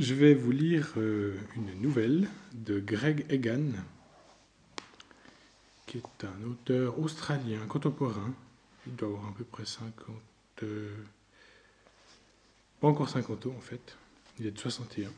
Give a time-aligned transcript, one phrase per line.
[0.00, 3.72] Je vais vous lire euh, une nouvelle de Greg Egan,
[5.84, 8.32] qui est un auteur australien contemporain.
[8.86, 9.90] Il doit avoir à peu près 50.
[10.62, 10.96] euh,
[12.80, 13.98] pas encore 50 ans en fait.
[14.38, 15.10] Il est de 61.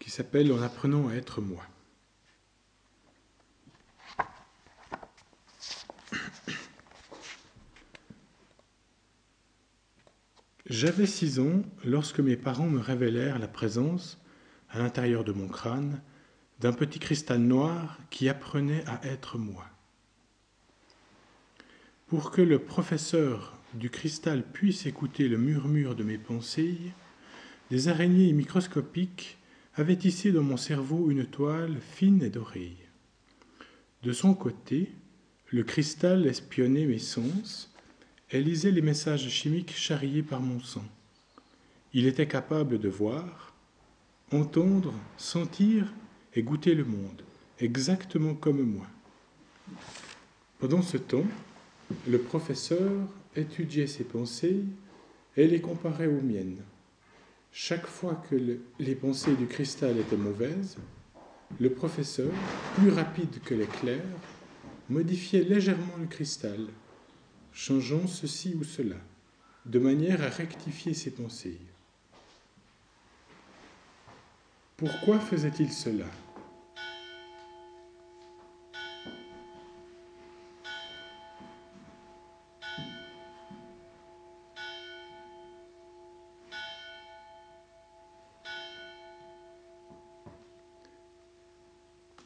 [0.00, 1.62] Qui s'appelle En apprenant à être moi.
[10.68, 14.18] J'avais six ans lorsque mes parents me révélèrent la présence,
[14.68, 16.02] à l'intérieur de mon crâne,
[16.58, 19.64] d'un petit cristal noir qui apprenait à être moi.
[22.08, 26.78] Pour que le professeur du cristal puisse écouter le murmure de mes pensées,
[27.70, 29.38] des araignées microscopiques
[29.76, 32.76] avaient tissé dans mon cerveau une toile fine et dorée.
[34.02, 34.90] De son côté,
[35.50, 37.72] le cristal espionnait mes sens
[38.32, 40.84] et lisait les messages chimiques charriés par mon sang.
[41.94, 43.54] Il était capable de voir,
[44.32, 45.92] entendre, sentir
[46.34, 47.22] et goûter le monde,
[47.60, 48.86] exactement comme moi.
[50.58, 51.24] Pendant ce temps,
[52.08, 52.90] le professeur
[53.36, 54.64] étudiait ses pensées
[55.36, 56.62] et les comparait aux miennes.
[57.52, 60.76] Chaque fois que le- les pensées du cristal étaient mauvaises,
[61.60, 62.32] le professeur,
[62.76, 64.02] plus rapide que l'éclair,
[64.90, 66.66] modifiait légèrement le cristal,
[67.56, 68.96] changeant ceci ou cela,
[69.64, 71.58] de manière à rectifier ses pensées.
[74.76, 76.04] Pourquoi faisait-il cela?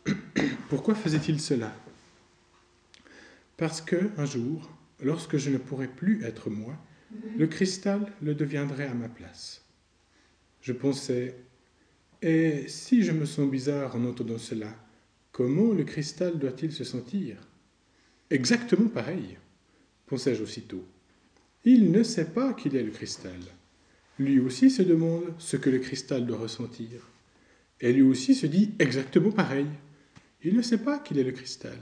[0.68, 1.72] Pourquoi faisait-il cela?
[3.56, 4.68] Parce que, un jour,
[5.02, 6.76] lorsque je ne pourrais plus être moi,
[7.36, 9.64] le cristal le deviendrait à ma place.
[10.60, 11.36] Je pensais,
[12.22, 14.74] et si je me sens bizarre en entendant cela,
[15.32, 17.36] comment le cristal doit-il se sentir?
[18.30, 19.38] Exactement pareil,
[20.06, 20.84] pensai-je aussitôt.
[21.64, 23.40] Il ne sait pas qu'il est le cristal.
[24.18, 27.08] Lui aussi se demande ce que le cristal doit ressentir.
[27.80, 29.66] Et lui aussi se dit exactement pareil.
[30.42, 31.78] Il ne sait pas qu'il est le cristal.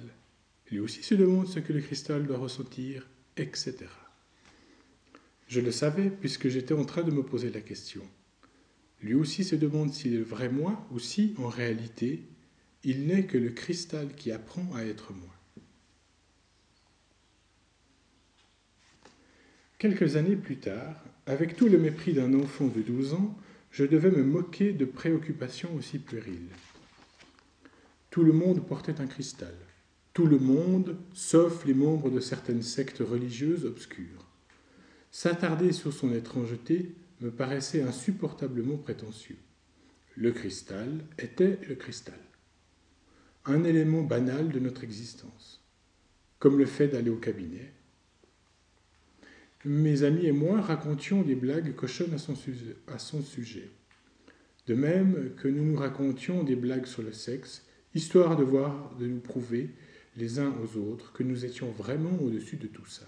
[0.71, 3.09] Lui aussi se demande ce que le cristal doit ressentir,
[3.41, 3.77] etc.
[5.49, 8.03] Je le savais puisque j'étais en train de me poser la question.
[9.01, 12.23] Lui aussi se demande s'il est vrai moi ou si, en réalité,
[12.85, 15.35] il n'est que le cristal qui apprend à être moi.
[19.79, 23.39] Quelques années plus tard, avec tout le mépris d'un enfant de 12 ans,
[23.71, 26.51] je devais me moquer de préoccupations aussi puériles.
[28.11, 29.55] Tout le monde portait un cristal.
[30.19, 34.27] Tout le monde, sauf les membres de certaines sectes religieuses obscures.
[35.13, 39.37] S'attarder sur son étrangeté me paraissait insupportablement prétentieux.
[40.17, 42.19] Le cristal était le cristal.
[43.45, 45.63] Un élément banal de notre existence.
[46.41, 47.73] Comme le fait d'aller au cabinet.
[49.65, 52.35] Mes amis et moi racontions des blagues cochonnes à son,
[52.89, 53.71] à son sujet.
[54.67, 57.65] De même que nous nous racontions des blagues sur le sexe,
[57.95, 59.71] histoire de voir, de nous prouver
[60.19, 63.07] les uns aux autres que nous étions vraiment au-dessus de tout ça.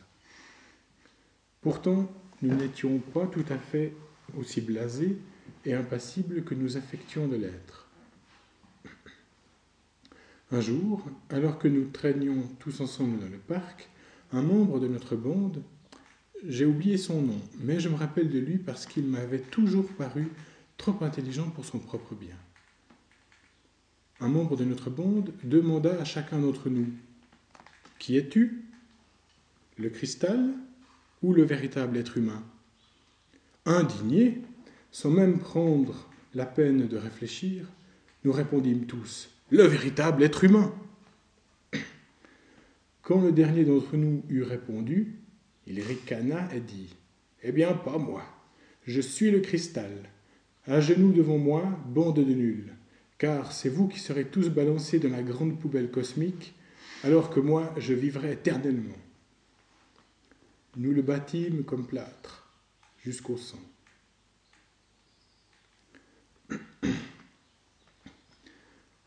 [1.61, 2.11] Pourtant,
[2.41, 3.93] nous n'étions pas tout à fait
[4.39, 5.19] aussi blasés
[5.67, 7.89] et impassibles que nous affections de l'être.
[10.53, 13.89] Un jour, alors que nous traînions tous ensemble dans le parc,
[14.33, 15.63] un membre de notre bande,
[16.47, 20.29] j'ai oublié son nom, mais je me rappelle de lui parce qu'il m'avait toujours paru
[20.77, 22.37] trop intelligent pour son propre bien.
[24.23, 26.89] Un membre de notre bande demanda à chacun d'entre nous
[27.99, 28.65] Qui es-tu?
[29.79, 30.51] Le cristal
[31.23, 32.43] ou le véritable être humain?
[33.65, 34.43] Indignés,
[34.93, 37.67] sans même prendre la peine de réfléchir,
[38.25, 40.75] nous répondîmes tous Le véritable être humain
[43.01, 45.17] Quand le dernier d'entre nous eut répondu,
[45.67, 46.95] il ricana et dit
[47.43, 48.23] Eh bien, pas moi.
[48.87, 50.11] Je suis le cristal.
[50.67, 52.75] À genoux devant moi, bande de nuls,
[53.21, 56.55] car c'est vous qui serez tous balancés dans la grande poubelle cosmique,
[57.05, 58.97] alors que moi, je vivrai éternellement.
[60.79, 62.51] Nous le bâtîmes comme plâtre,
[63.05, 63.61] jusqu'au sang.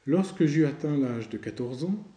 [0.06, 2.08] Lorsque j'eus atteint l'âge de 14 ans,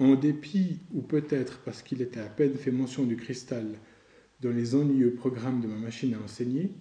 [0.00, 3.78] en dépit, ou peut-être parce qu'il était à peine fait mention du cristal
[4.40, 6.72] dans les ennuyeux programmes de ma machine à enseigner,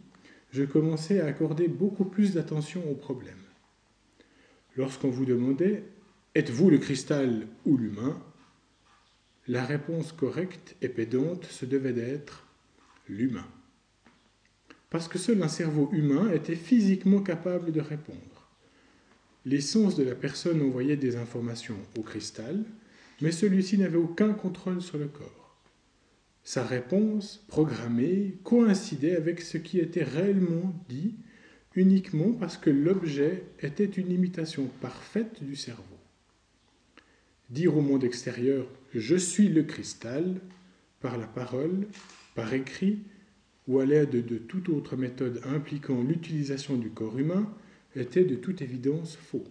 [0.49, 3.46] je commençais à accorder beaucoup plus d'attention aux problèmes.
[4.77, 5.83] Lorsqu'on vous demandait
[6.35, 8.21] Êtes-vous le cristal ou l'humain
[9.49, 12.45] la réponse correcte et pédante se devait d'être
[13.07, 13.47] l'humain.
[14.89, 18.49] parce que seul un cerveau humain était physiquement capable de répondre.
[19.45, 22.65] Les sens de la personne envoyaient des informations au cristal,
[23.21, 25.55] mais celui-ci n'avait aucun contrôle sur le corps.
[26.43, 31.15] Sa réponse, programmée, coïncidait avec ce qui était réellement dit
[31.77, 35.83] uniquement parce que l'objet était une imitation parfaite du cerveau.
[37.51, 40.25] Dire au monde extérieur⁇ Je suis le cristal⁇
[40.99, 41.87] par la parole,
[42.33, 43.03] par écrit
[43.67, 47.47] ou à l'aide de toute autre méthode impliquant l'utilisation du corps humain
[47.95, 49.45] était de toute évidence faux.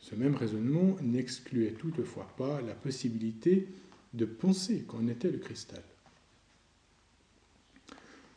[0.00, 3.68] Ce même raisonnement n'excluait toutefois pas la possibilité
[4.12, 5.82] de penser qu'en était le cristal.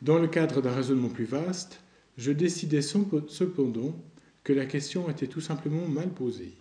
[0.02, 1.80] Dans le cadre d'un raisonnement plus vaste,
[2.18, 3.94] je décidai cependant
[4.42, 6.52] que la question était tout simplement mal posée.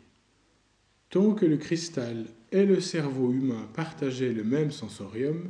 [1.09, 5.50] Tant que le cristal et le cerveau humain partageaient le même sensorium,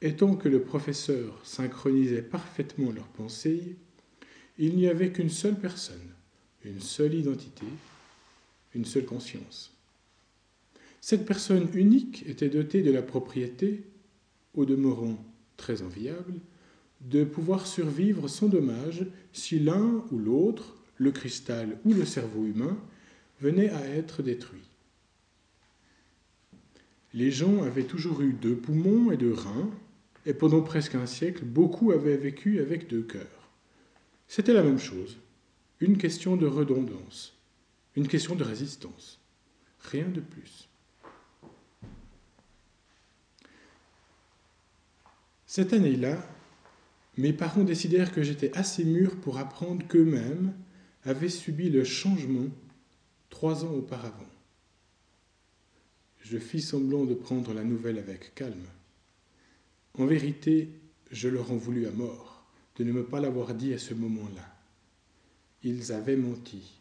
[0.00, 3.76] et tant que le professeur synchronisait parfaitement leurs pensées,
[4.56, 6.14] il n'y avait qu'une seule personne,
[6.64, 7.66] une seule identité,
[8.74, 9.76] une seule conscience.
[11.00, 13.84] Cette personne unique était dotée de la propriété,
[14.54, 15.22] au demeurant
[15.56, 16.34] très enviable,
[17.00, 22.76] de pouvoir survivre sans dommage si l'un ou l'autre, le cristal ou le cerveau humain,
[23.40, 24.68] venait à être détruit.
[27.14, 29.70] Les gens avaient toujours eu deux poumons et deux reins,
[30.26, 33.48] et pendant presque un siècle, beaucoup avaient vécu avec deux cœurs.
[34.26, 35.18] C'était la même chose,
[35.80, 37.34] une question de redondance,
[37.96, 39.20] une question de résistance,
[39.80, 40.68] rien de plus.
[45.46, 46.18] Cette année-là,
[47.18, 50.54] mes parents décidèrent que j'étais assez mûr pour apprendre qu'eux-mêmes
[51.02, 52.46] avaient subi le changement
[53.28, 54.28] trois ans auparavant.
[56.20, 58.66] Je fis semblant de prendre la nouvelle avec calme.
[59.94, 60.68] En vérité,
[61.10, 64.54] je leur en voulu à mort de ne me pas l'avoir dit à ce moment-là.
[65.64, 66.78] Ils avaient menti.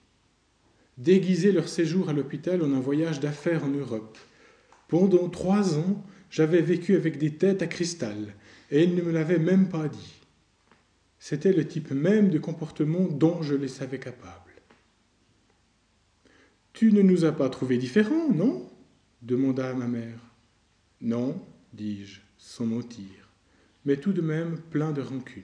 [1.00, 4.18] Déguisé leur séjour à l'hôpital en un voyage d'affaires en Europe.
[4.88, 8.36] Pendant trois ans, j'avais vécu avec des têtes à cristal,
[8.70, 10.17] et ils ne me l'avaient même pas dit.
[11.20, 14.54] C'était le type même de comportement dont je les savais capables.
[16.74, 18.70] Tu ne nous as pas trouvés différents, non?
[19.24, 20.20] demanda ma mère.
[21.02, 21.42] Non,
[21.74, 23.30] dis-je, sans mentir,
[23.86, 25.44] mais tout de même plein de rancune.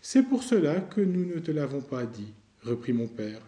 [0.00, 2.32] C'est pour cela que nous ne te l'avons pas dit,
[2.62, 3.40] reprit mon père.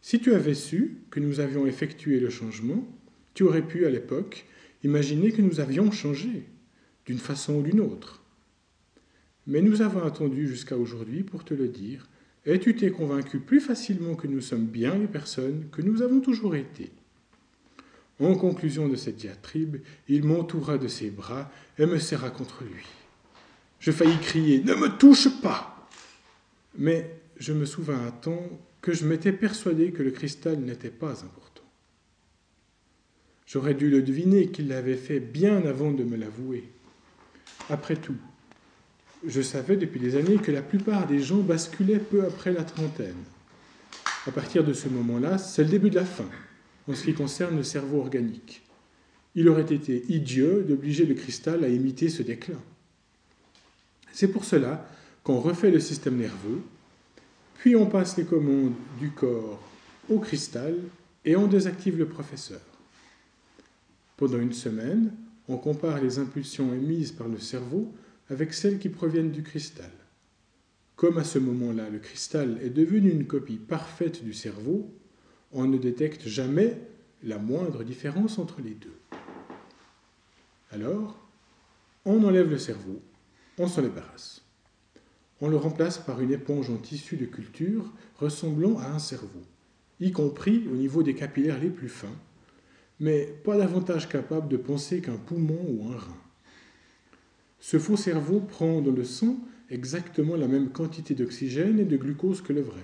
[0.00, 2.86] Si tu avais su que nous avions effectué le changement,
[3.34, 4.46] tu aurais pu, à l'époque,
[4.82, 6.44] imaginer que nous avions changé,
[7.06, 8.23] d'une façon ou d'une autre.
[9.46, 12.08] Mais nous avons attendu jusqu'à aujourd'hui pour te le dire,
[12.46, 16.20] et tu t'es convaincu plus facilement que nous sommes bien les personnes que nous avons
[16.20, 16.90] toujours été.
[18.20, 22.84] En conclusion de cette diatribe, il m'entoura de ses bras et me serra contre lui.
[23.80, 25.88] Je faillis crier Ne me touche pas
[26.78, 28.48] Mais je me souvins à temps
[28.80, 31.62] que je m'étais persuadé que le cristal n'était pas important.
[33.46, 36.64] J'aurais dû le deviner qu'il l'avait fait bien avant de me l'avouer.
[37.68, 38.16] Après tout,
[39.26, 43.16] je savais depuis des années que la plupart des gens basculaient peu après la trentaine.
[44.26, 46.28] À partir de ce moment-là, c'est le début de la fin
[46.88, 48.62] en ce qui concerne le cerveau organique.
[49.34, 52.60] Il aurait été idiot d'obliger le cristal à imiter ce déclin.
[54.12, 54.88] C'est pour cela
[55.22, 56.62] qu'on refait le système nerveux,
[57.58, 59.60] puis on passe les commandes du corps
[60.08, 60.76] au cristal
[61.24, 62.60] et on désactive le professeur.
[64.16, 65.12] Pendant une semaine,
[65.48, 67.90] on compare les impulsions émises par le cerveau
[68.30, 69.90] avec celles qui proviennent du cristal.
[70.96, 74.90] Comme à ce moment-là, le cristal est devenu une copie parfaite du cerveau,
[75.52, 76.78] on ne détecte jamais
[77.22, 78.96] la moindre différence entre les deux.
[80.70, 81.18] Alors,
[82.04, 83.00] on enlève le cerveau,
[83.58, 84.42] on s'en débarrasse.
[85.40, 89.42] On le remplace par une éponge en tissu de culture ressemblant à un cerveau,
[90.00, 92.16] y compris au niveau des capillaires les plus fins,
[93.00, 96.23] mais pas davantage capable de penser qu'un poumon ou un rein.
[97.66, 99.38] Ce faux cerveau prend dans le sang
[99.70, 102.82] exactement la même quantité d'oxygène et de glucose que le vrai.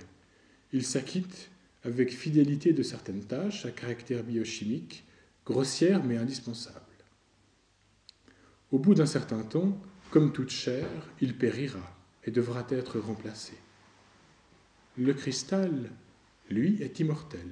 [0.73, 1.51] Il s'acquitte
[1.85, 5.05] avec fidélité de certaines tâches à caractère biochimique,
[5.45, 6.81] grossières mais indispensables.
[8.73, 9.79] Au bout d'un certain temps,
[10.11, 10.89] comme toute chair,
[11.21, 11.95] il périra
[12.25, 13.53] et devra être remplacé.
[14.97, 15.91] Le cristal,
[16.49, 17.51] lui, est immortel.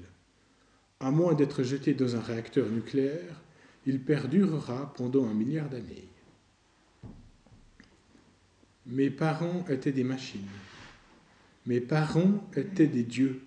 [0.98, 3.42] À moins d'être jeté dans un réacteur nucléaire,
[3.84, 6.08] il perdurera pendant un milliard d'années.
[8.88, 10.48] Mes parents étaient des machines.
[11.66, 13.42] Mes parents étaient des dieux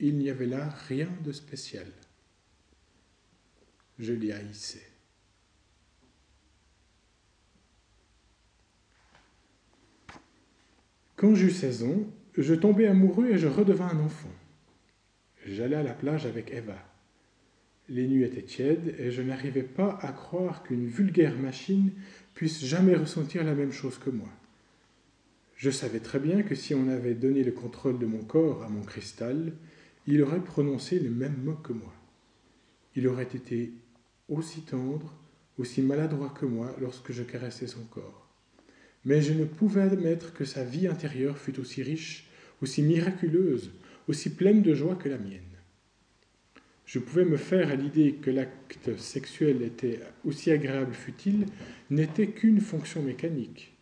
[0.00, 1.86] il n'y avait là rien de spécial.
[3.98, 4.86] Je les haïssais.
[11.16, 12.04] Quand j'eus 16 ans,
[12.36, 14.30] je tombai amoureux et je redevins un enfant.
[15.44, 16.78] J'allais à la plage avec Eva.
[17.88, 21.92] Les nuits étaient tièdes et je n'arrivais pas à croire qu'une vulgaire machine
[22.34, 24.28] puisse jamais ressentir la même chose que moi.
[25.56, 28.68] Je savais très bien que si on avait donné le contrôle de mon corps à
[28.68, 29.54] mon cristal,
[30.06, 31.92] il aurait prononcé le même mot que moi.
[32.94, 33.72] Il aurait été
[34.28, 35.14] aussi tendre,
[35.56, 38.28] aussi maladroit que moi lorsque je caressais son corps.
[39.04, 42.28] Mais je ne pouvais admettre que sa vie intérieure fût aussi riche,
[42.60, 43.72] aussi miraculeuse,
[44.08, 45.47] aussi pleine de joie que la mienne.
[46.88, 51.44] Je pouvais me faire à l'idée que l'acte sexuel était aussi agréable fut-il,
[51.90, 53.76] n'était qu'une fonction mécanique.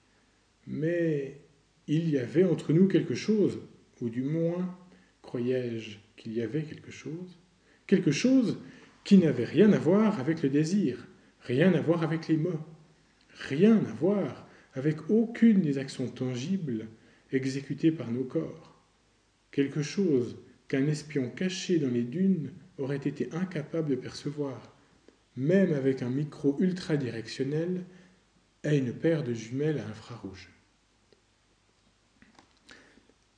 [0.67, 1.39] Mais
[1.87, 3.61] il y avait entre nous quelque chose,
[4.01, 4.77] ou du moins
[5.23, 7.39] croyais-je qu'il y avait quelque chose,
[7.87, 8.59] quelque chose
[9.05, 11.07] qui n'avait rien à voir avec le désir,
[11.43, 12.59] rien à voir avec les mots,
[13.49, 16.89] rien à voir avec aucune des actions tangibles
[17.31, 18.83] exécutées par nos corps,
[19.53, 24.75] quelque chose qu'un espion caché dans les dunes aurait été incapable de percevoir,
[25.37, 27.85] même avec un micro ultra-directionnel
[28.65, 30.51] et une paire de jumelles à infrarouge.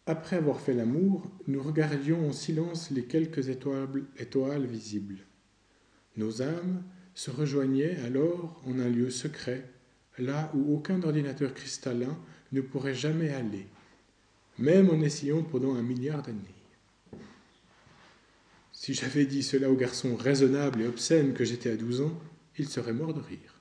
[0.07, 5.19] Après avoir fait l'amour, nous regardions en silence les quelques étoiles visibles.
[6.17, 6.83] Nos âmes
[7.15, 9.69] se rejoignaient alors en un lieu secret,
[10.19, 12.17] là où aucun ordinateur cristallin
[12.53, 13.67] ne pourrait jamais aller,
[14.59, 16.58] même en essayant pendant un milliard d'années.
[18.81, 22.17] Si j'avais dit cela au garçon raisonnable et obscène que j'étais à douze ans,
[22.59, 23.61] il serait mort de rire.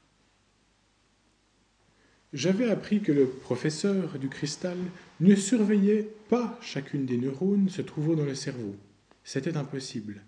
[2.33, 4.77] J'avais appris que le professeur du cristal
[5.19, 8.75] ne surveillait pas chacune des neurones se trouvant dans le cerveau.
[9.23, 10.21] C'était impossible.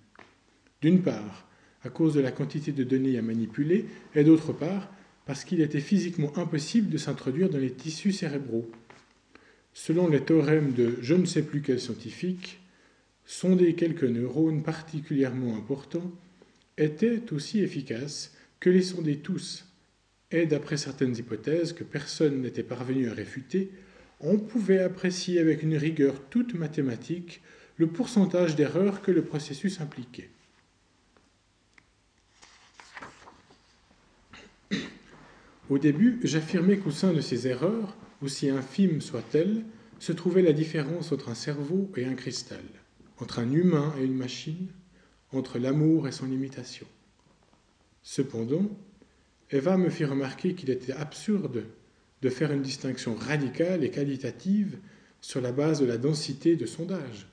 [0.81, 1.47] D'une part,
[1.83, 4.91] à cause de la quantité de données à manipuler, et d'autre part,
[5.27, 8.67] parce qu'il était physiquement impossible de s'introduire dans les tissus cérébraux.
[9.71, 12.58] Selon les théorèmes de je ne sais plus quel scientifique,
[13.29, 16.11] sonder quelques neurones particulièrement importants
[16.79, 19.67] était aussi efficace que les sonder tous,
[20.31, 23.69] et d'après certaines hypothèses que personne n'était parvenu à réfuter,
[24.19, 27.43] on pouvait apprécier avec une rigueur toute mathématique
[27.77, 30.31] le pourcentage d'erreurs que le processus impliquait.
[35.69, 39.63] Au début, j'affirmais qu'au sein de ces erreurs, aussi infimes soient-elles,
[39.99, 42.63] se trouvait la différence entre un cerveau et un cristal,
[43.19, 44.67] entre un humain et une machine,
[45.31, 46.87] entre l'amour et son imitation.
[48.01, 48.69] Cependant,
[49.51, 51.65] Eva me fit remarquer qu'il était absurde
[52.21, 54.77] de faire une distinction radicale et qualitative
[55.21, 57.27] sur la base de la densité de sondage.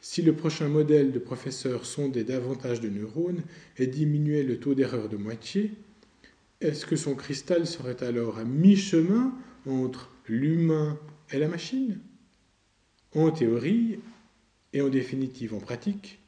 [0.00, 3.42] Si le prochain modèle de professeur sondait davantage de neurones
[3.76, 5.72] et diminuait le taux d'erreur de moitié,
[6.60, 9.34] est-ce que son cristal serait alors à mi-chemin
[9.66, 10.98] entre l'humain
[11.32, 11.98] et la machine?
[13.14, 13.98] En théorie,
[14.72, 16.18] et en définitive en pratique,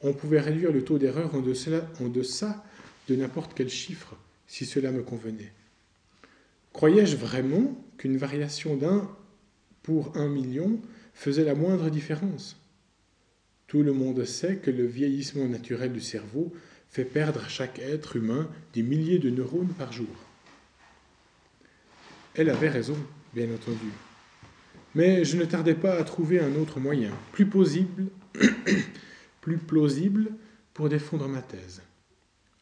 [0.00, 2.64] on pouvait réduire le taux d'erreur en deçà,
[3.08, 4.16] de n'importe quel chiffre,
[4.46, 5.52] si cela me convenait.
[6.72, 9.08] Croyais-je vraiment qu'une variation d'un
[9.82, 10.80] pour un million
[11.14, 12.56] faisait la moindre différence?
[13.66, 16.52] Tout le monde sait que le vieillissement naturel du cerveau
[16.90, 20.06] fait perdre à chaque être humain des milliers de neurones par jour.
[22.34, 22.96] Elle avait raison,
[23.32, 23.90] bien entendu.
[24.94, 27.46] Mais je ne tardais pas à trouver un autre moyen, plus
[29.58, 30.26] plausible,
[30.72, 31.82] pour défendre ma thèse.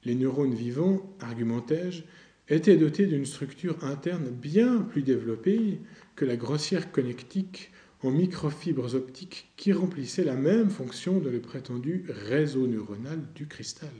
[0.04, 2.02] Les neurones vivants, argumentai-je,
[2.48, 5.80] étaient dotés d'une structure interne bien plus développée
[6.16, 7.70] que la grossière connectique
[8.02, 13.92] en microfibres optiques qui remplissait la même fonction de le prétendu réseau neuronal du cristal.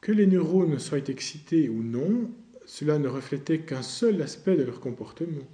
[0.00, 2.30] Que les neurones soient excités ou non,
[2.66, 5.48] cela ne reflétait qu'un seul aspect de leur comportement.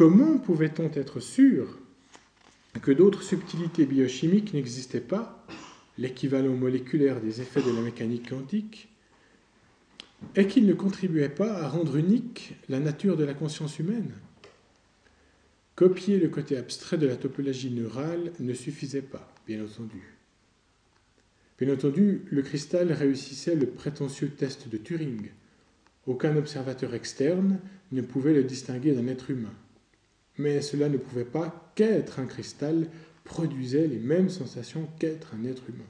[0.00, 1.78] Comment pouvait-on être sûr
[2.80, 5.46] que d'autres subtilités biochimiques n'existaient pas
[5.98, 8.88] l'équivalent moléculaire des effets de la mécanique quantique,
[10.36, 14.10] et qu'il ne contribuait pas à rendre unique la nature de la conscience humaine?
[15.74, 20.16] Copier le côté abstrait de la topologie neurale ne suffisait pas, bien entendu.
[21.58, 25.28] Bien entendu, le cristal réussissait le prétentieux test de Turing.
[26.06, 27.58] Aucun observateur externe
[27.92, 29.52] ne pouvait le distinguer d'un être humain.
[30.40, 32.88] Mais cela ne pouvait pas qu'être un cristal
[33.24, 35.84] produisait les mêmes sensations qu'être un être humain.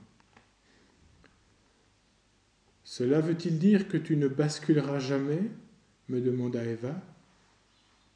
[2.83, 5.43] Cela veut-il dire que tu ne basculeras jamais
[6.09, 7.01] me demanda Eva.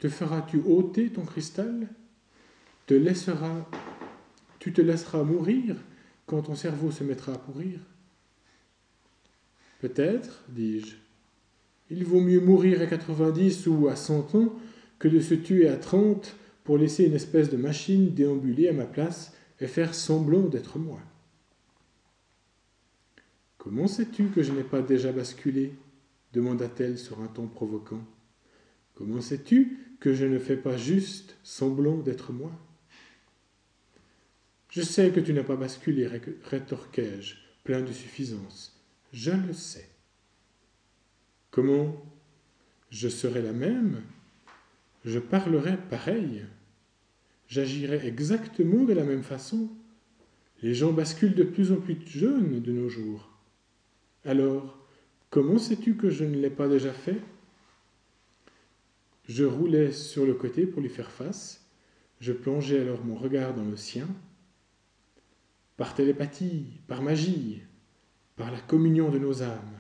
[0.01, 1.87] Te feras-tu ôter ton cristal?
[2.87, 3.69] Te laisseras,
[4.59, 5.77] Tu te laisseras mourir
[6.27, 7.79] quand ton cerveau se mettra à pourrir?
[9.79, 10.97] Peut-être, dis-je.
[11.91, 14.59] Il vaut mieux mourir à 90 ou à 100 ans
[15.05, 16.35] que de se tuer à trente
[16.65, 20.99] pour laisser une espèce de machine déambuler à ma place et faire semblant d'être moi.
[23.59, 25.75] Comment sais-tu que je n'ai pas déjà basculé?
[26.33, 28.03] demanda-t-elle sur un ton provoquant.
[28.95, 32.53] Comment sais-tu que je ne fais pas juste semblant d'être moi?
[34.71, 36.09] Je sais que tu n'as pas basculé,
[36.45, 38.83] rétorquai-je, plein de suffisance.
[39.13, 39.91] Je le sais.
[41.51, 41.95] Comment?
[42.89, 44.03] Je serai la même?
[45.05, 46.45] Je parlerai pareil
[47.47, 49.69] J'agirai exactement de la même façon
[50.63, 53.31] Les gens basculent de plus en plus jeunes de nos jours.
[54.25, 54.79] Alors,
[55.29, 57.21] comment sais-tu que je ne l'ai pas déjà fait?
[59.29, 61.67] Je roulais sur le côté pour lui faire face.
[62.21, 64.09] Je plongeais alors mon regard dans le sien.
[65.77, 67.63] Par télépathie, par magie,
[68.37, 69.79] par la communion de nos âmes.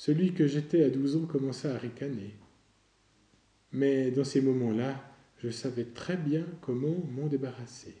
[0.00, 2.34] Celui que j'étais à douze ans commença à ricaner.
[3.70, 4.98] Mais dans ces moments-là,
[5.42, 7.94] je savais très bien comment m'en débarrasser.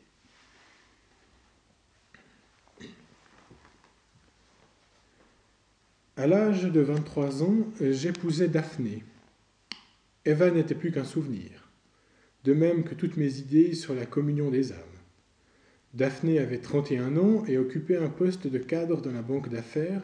[6.16, 9.04] À l'âge de 23 ans, j'épousais Daphné.
[10.24, 11.68] Eva n'était plus qu'un souvenir,
[12.44, 14.78] de même que toutes mes idées sur la communion des âmes.
[15.92, 20.02] Daphné avait 31 ans et occupait un poste de cadre dans la banque d'affaires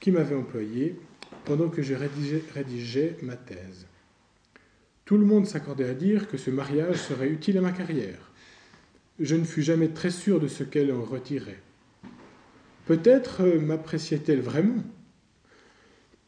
[0.00, 0.96] qui m'avait employé
[1.44, 3.86] pendant que je rédigeais, ma thèse.
[5.04, 8.32] Tout le monde s'accordait à dire que ce mariage serait utile à ma carrière.
[9.20, 11.62] Je ne fus jamais très sûr de ce qu'elle en retirait.
[12.86, 14.82] Peut-être euh, m'appréciait-elle vraiment?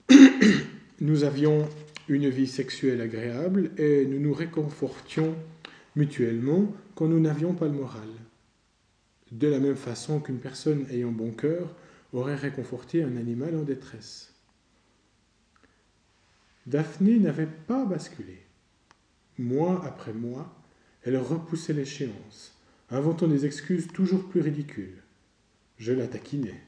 [1.01, 1.69] Nous avions
[2.09, 5.37] une vie sexuelle agréable et nous nous réconfortions
[5.95, 8.09] mutuellement quand nous n'avions pas le moral.
[9.31, 11.75] De la même façon qu'une personne ayant bon cœur
[12.13, 14.35] aurait réconforté un animal en détresse.
[16.67, 18.43] Daphné n'avait pas basculé.
[19.39, 20.55] Mois après mois,
[21.03, 22.55] elle repoussait l'échéance,
[22.91, 25.03] inventant des excuses toujours plus ridicules.
[25.79, 26.61] Je la taquinais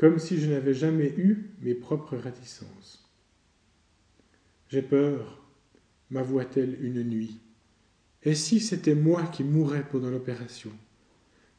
[0.00, 3.06] comme si je n'avais jamais eu mes propres réticences.
[4.70, 5.44] J'ai peur,
[6.08, 7.38] m'avoua-t-elle une nuit.
[8.22, 10.70] Et si c'était moi qui mourais pendant l'opération?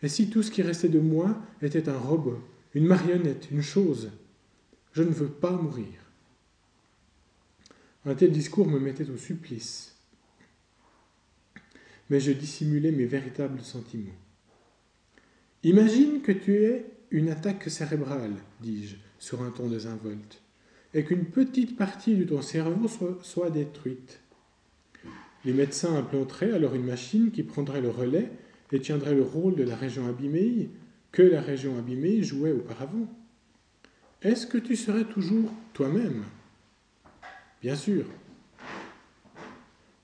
[0.02, 2.40] Et si tout ce qui restait de moi était un robot,
[2.74, 4.12] une marionnette, une chose
[4.94, 5.88] Je ne veux pas mourir.
[8.06, 9.96] Un tel discours me mettait au supplice.
[12.10, 14.18] Mais je dissimulais mes véritables sentiments.
[15.64, 20.42] Imagine que tu es une attaque cérébrale, dis-je, sur un ton désinvolte,
[20.94, 22.88] et qu'une petite partie de ton cerveau
[23.22, 24.20] soit, détruite.
[25.46, 28.32] Les médecins implanteraient alors une machine qui prendrait le relais
[28.72, 30.70] et tiendrait le rôle de la région abîmée
[31.12, 33.08] que la région abîmée jouait auparavant.
[34.22, 36.24] Est-ce que tu serais toujours toi-même?
[37.62, 38.06] Bien sûr.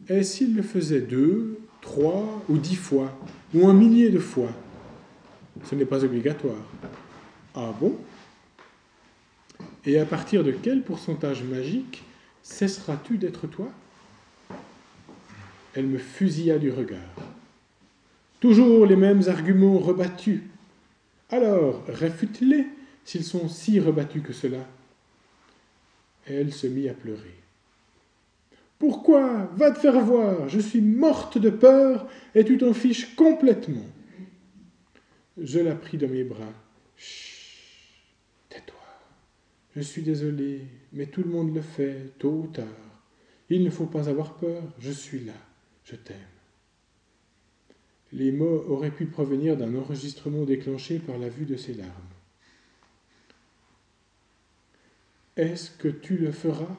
[0.10, 3.17] Et s'il le faisait deux, trois ou dix fois,
[3.54, 4.52] ou un millier de fois
[5.65, 6.63] ce n'est pas obligatoire.
[7.56, 7.96] Ah bon?
[9.86, 12.04] Et à partir de quel pourcentage magique
[12.43, 13.70] cesseras-tu d'être toi?
[15.74, 17.00] Elle me fusilla du regard.
[18.39, 20.43] Toujours les mêmes arguments rebattus.
[21.30, 22.66] Alors, réfute-les
[23.04, 24.66] s'ils sont si rebattus que cela.
[26.26, 27.36] Elle se mit à pleurer.
[28.80, 33.86] Pourquoi Va te faire voir, je suis morte de peur et tu t'en fiches complètement.
[35.38, 36.54] Je la pris dans mes bras.
[36.96, 37.94] Chut,
[38.50, 38.80] tais-toi.
[39.76, 40.62] Je suis désolé,
[40.94, 42.66] mais tout le monde le fait, tôt ou tard.
[43.50, 45.34] Il ne faut pas avoir peur, je suis là,
[45.84, 46.37] je t'aime.
[48.13, 51.91] Les mots auraient pu provenir d'un enregistrement déclenché par la vue de ses larmes.
[55.36, 56.76] Est-ce que tu le feras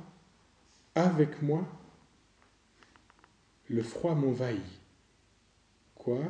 [0.94, 1.66] avec moi?
[3.68, 4.62] Le froid m'envahit.
[5.94, 6.22] Quoi?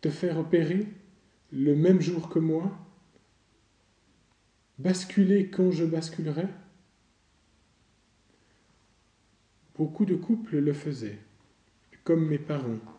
[0.00, 0.86] Te faire opérer
[1.52, 2.76] le même jour que moi?
[4.78, 6.48] Basculer quand je basculerai?
[9.76, 11.18] Beaucoup de couples le faisaient,
[12.02, 12.93] comme mes parents.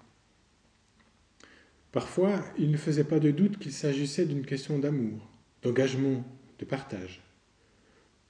[1.96, 5.32] Parfois, ils ne faisaient pas de doute qu'il s'agissait d'une question d'amour,
[5.62, 6.26] d'engagement,
[6.60, 7.24] de partage.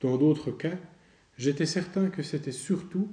[0.01, 0.78] Dans d'autres cas,
[1.36, 3.10] j'étais certain que c'était surtout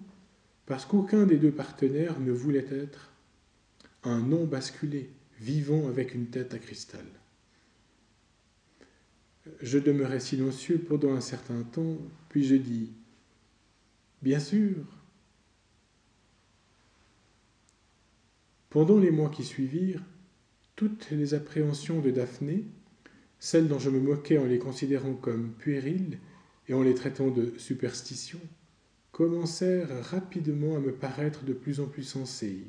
[0.67, 3.15] parce qu'aucun des deux partenaires ne voulait être
[4.03, 5.09] un non basculé,
[5.41, 7.07] vivons avec une tête à cristal.
[9.62, 11.97] Je demeurai silencieux pendant un certain temps,
[12.29, 12.93] puis je dis
[14.21, 14.85] Bien sûr.
[18.69, 20.05] Pendant les mois qui suivirent,
[20.83, 22.64] toutes les appréhensions de Daphné,
[23.38, 26.18] celles dont je me moquais en les considérant comme puériles,
[26.66, 28.40] et en les traitant de superstitions,
[29.12, 32.64] commencèrent rapidement à me paraître de plus en plus sensés.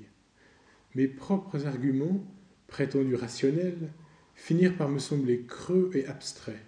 [0.93, 2.23] Mes propres arguments,
[2.67, 3.89] prétendus rationnels,
[4.35, 6.61] finirent par me sembler creux et abstraits.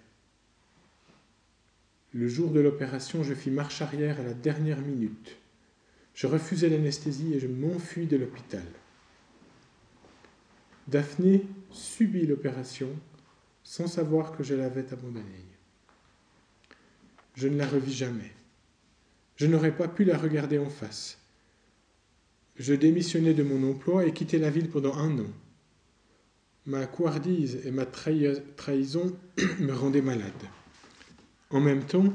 [2.12, 5.36] Le jour de l'opération, je fis marche arrière à la dernière minute.
[6.12, 8.64] Je refusai l'anesthésie et je m'enfuis de l'hôpital.
[10.88, 12.88] Daphné subit l'opération
[13.64, 15.44] sans savoir que je l'avais abandonnée.
[17.34, 18.32] Je ne la revis jamais.
[19.34, 21.18] Je n'aurais pas pu la regarder en face.
[22.54, 25.30] Je démissionnai de mon emploi et quittai la ville pendant un an.
[26.64, 29.14] Ma couardise et ma trahison
[29.58, 30.32] me rendaient malade.
[31.50, 32.12] En même temps,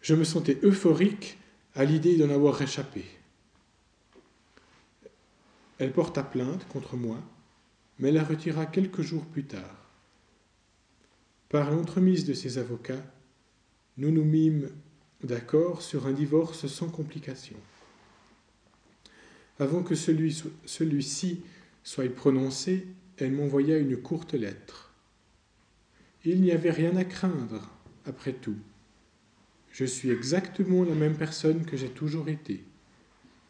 [0.00, 1.38] je me sentais euphorique
[1.74, 3.04] à l'idée d'en avoir échappé.
[5.78, 7.18] Elle porta plainte contre moi,
[7.98, 9.88] mais la retira quelques jours plus tard.
[11.48, 13.04] Par l'entremise de ses avocats,
[13.98, 14.70] nous nous mîmes
[15.22, 17.60] d'accord sur un divorce sans complications.
[19.58, 21.42] Avant que celui-ci
[21.84, 22.86] soit prononcé,
[23.18, 24.92] elle m'envoya une courte lettre.
[26.24, 27.70] Il n'y avait rien à craindre,
[28.06, 28.56] après tout.
[29.70, 32.64] Je suis exactement la même personne que j'ai toujours été.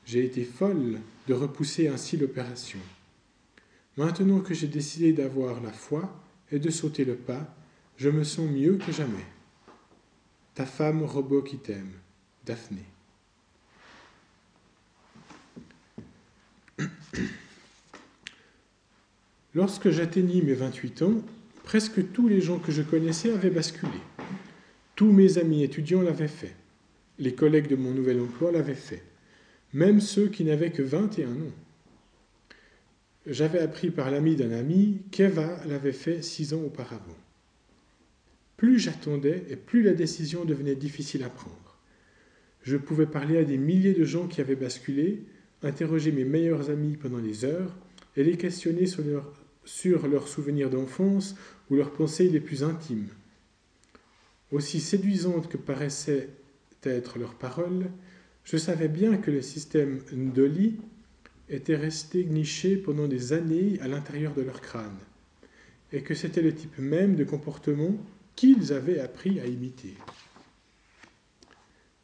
[0.04, 2.78] J'ai été folle de repousser ainsi l'opération.
[3.96, 6.10] Maintenant que j'ai décidé d'avoir la foi
[6.50, 7.54] et de sauter le pas,
[7.96, 9.26] je me sens mieux que jamais.
[10.54, 11.92] Ta femme robot qui t'aime,
[12.46, 12.82] Daphné.
[19.54, 21.20] Lorsque j'atteignis mes 28 ans,
[21.62, 23.92] presque tous les gens que je connaissais avaient basculé.
[24.96, 26.54] Tous mes amis étudiants l'avaient fait.
[27.18, 29.02] Les collègues de mon nouvel emploi l'avaient fait.
[29.74, 31.52] Même ceux qui n'avaient que 21 ans.
[33.26, 37.16] J'avais appris par l'ami d'un ami qu'Eva l'avait fait six ans auparavant.
[38.56, 41.78] Plus j'attendais et plus la décision devenait difficile à prendre.
[42.62, 45.22] Je pouvais parler à des milliers de gens qui avaient basculé,
[45.62, 47.74] interroger mes meilleurs amis pendant des heures
[48.16, 51.36] et les questionner sur, leurs souvenirs d'enfance
[51.70, 53.08] ou leurs pensées les plus intimes.
[54.50, 56.28] Aussi séduisantes que paraissaient
[56.82, 57.86] être leurs paroles,
[58.44, 60.76] je savais bien que le système Ndoli
[61.52, 64.98] était resté niché pendant des années à l'intérieur de leur crâne,
[65.92, 67.96] et que c'était le type même de comportement
[68.36, 69.94] qu'ils avaient appris à imiter.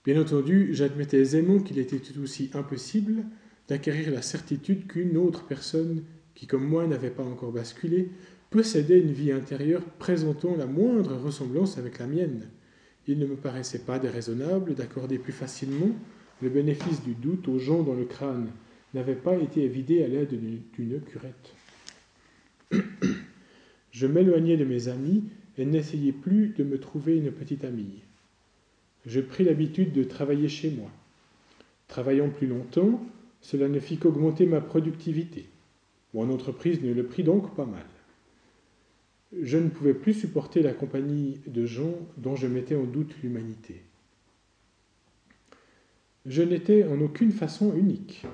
[0.05, 3.25] Bien entendu, j'admettais aisément qu'il était tout aussi impossible
[3.69, 8.11] d'acquérir la certitude qu'une autre personne qui, comme moi, n'avait pas encore basculé,
[8.51, 12.49] possédait une vie intérieure présentant la moindre ressemblance avec la mienne.
[13.07, 15.91] Il ne me paraissait pas déraisonnable d'accorder plus facilement
[16.41, 18.51] le bénéfice du doute aux gens dont le crâne
[18.95, 21.55] n'avait pas été vidé à l'aide d'une curette.
[23.91, 25.25] Je m'éloignai de mes amis
[25.57, 28.03] et n'essayez plus de me trouver une petite amie.
[29.07, 30.91] Je pris l'habitude de travailler chez moi.
[31.89, 33.01] Travaillant plus longtemps,
[33.41, 35.47] cela ne fit qu'augmenter ma productivité.
[36.15, 37.87] Mon entreprise ne le prit donc pas mal.
[39.41, 43.83] Je ne pouvais plus supporter la compagnie de gens dont je mettais en doute l'humanité.
[46.25, 48.25] Je n'étais en aucune façon unique.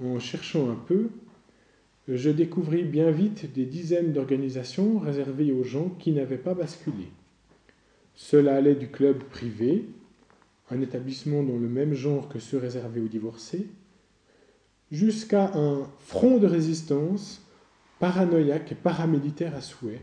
[0.00, 1.10] En cherchant un peu,
[2.08, 7.08] je découvris bien vite des dizaines d'organisations réservées aux gens qui n'avaient pas basculé.
[8.14, 9.84] Cela allait du club privé,
[10.70, 13.66] un établissement dans le même genre que ceux réservés aux divorcés,
[14.90, 17.46] jusqu'à un front de résistance
[17.98, 20.00] paranoïaque et paramilitaire à souhait,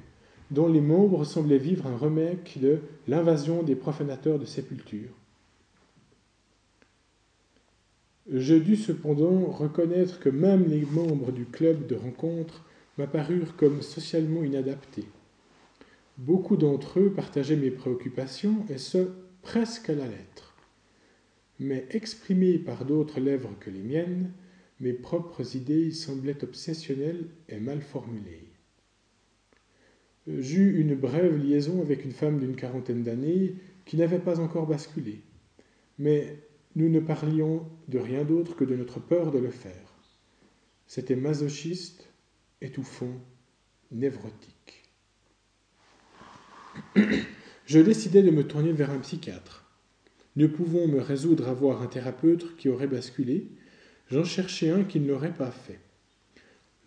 [0.52, 5.19] dont les membres semblaient vivre un remake de l'invasion des profanateurs de sépultures.
[8.32, 12.64] Je dus cependant reconnaître que même les membres du club de rencontre
[13.00, 15.06] m'apparurent comme socialement inadaptés.
[16.20, 19.10] Beaucoup d'entre eux partageaient mes préoccupations, et ce,
[19.42, 20.54] presque à la lettre.
[21.60, 24.32] Mais exprimées par d'autres lèvres que les miennes,
[24.80, 28.48] mes propres idées semblaient obsessionnelles et mal formulées.
[30.28, 35.22] J'eus une brève liaison avec une femme d'une quarantaine d'années qui n'avait pas encore basculé,
[35.98, 36.38] mais
[36.76, 39.94] nous ne parlions de rien d'autre que de notre peur de le faire.
[40.88, 42.10] C'était masochiste,
[42.62, 43.14] étouffant,
[43.92, 44.84] névrotique.
[47.66, 49.66] Je décidai de me tourner vers un psychiatre.
[50.36, 53.48] Ne pouvant me résoudre à voir un thérapeute qui aurait basculé,
[54.10, 55.80] j'en cherchai un qui ne l'aurait pas fait.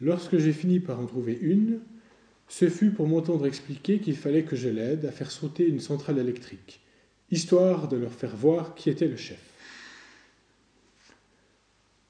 [0.01, 1.81] Lorsque j'ai fini par en trouver une,
[2.49, 6.19] ce fut pour m'entendre expliquer qu'il fallait que je l'aide à faire sauter une centrale
[6.19, 6.81] électrique,
[7.31, 9.52] histoire de leur faire voir qui était le chef.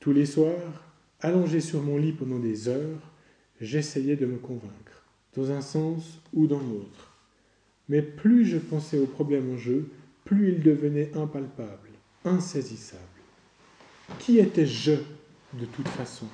[0.03, 0.83] Tous les soirs,
[1.21, 2.99] allongé sur mon lit pendant des heures,
[3.61, 5.05] j'essayais de me convaincre,
[5.37, 7.17] dans un sens ou dans l'autre.
[7.89, 9.89] Mais plus je pensais au problème en jeu,
[10.25, 11.91] plus il devenait impalpable,
[12.25, 13.01] insaisissable.
[14.19, 14.97] Qui était je
[15.53, 16.27] de toute façon?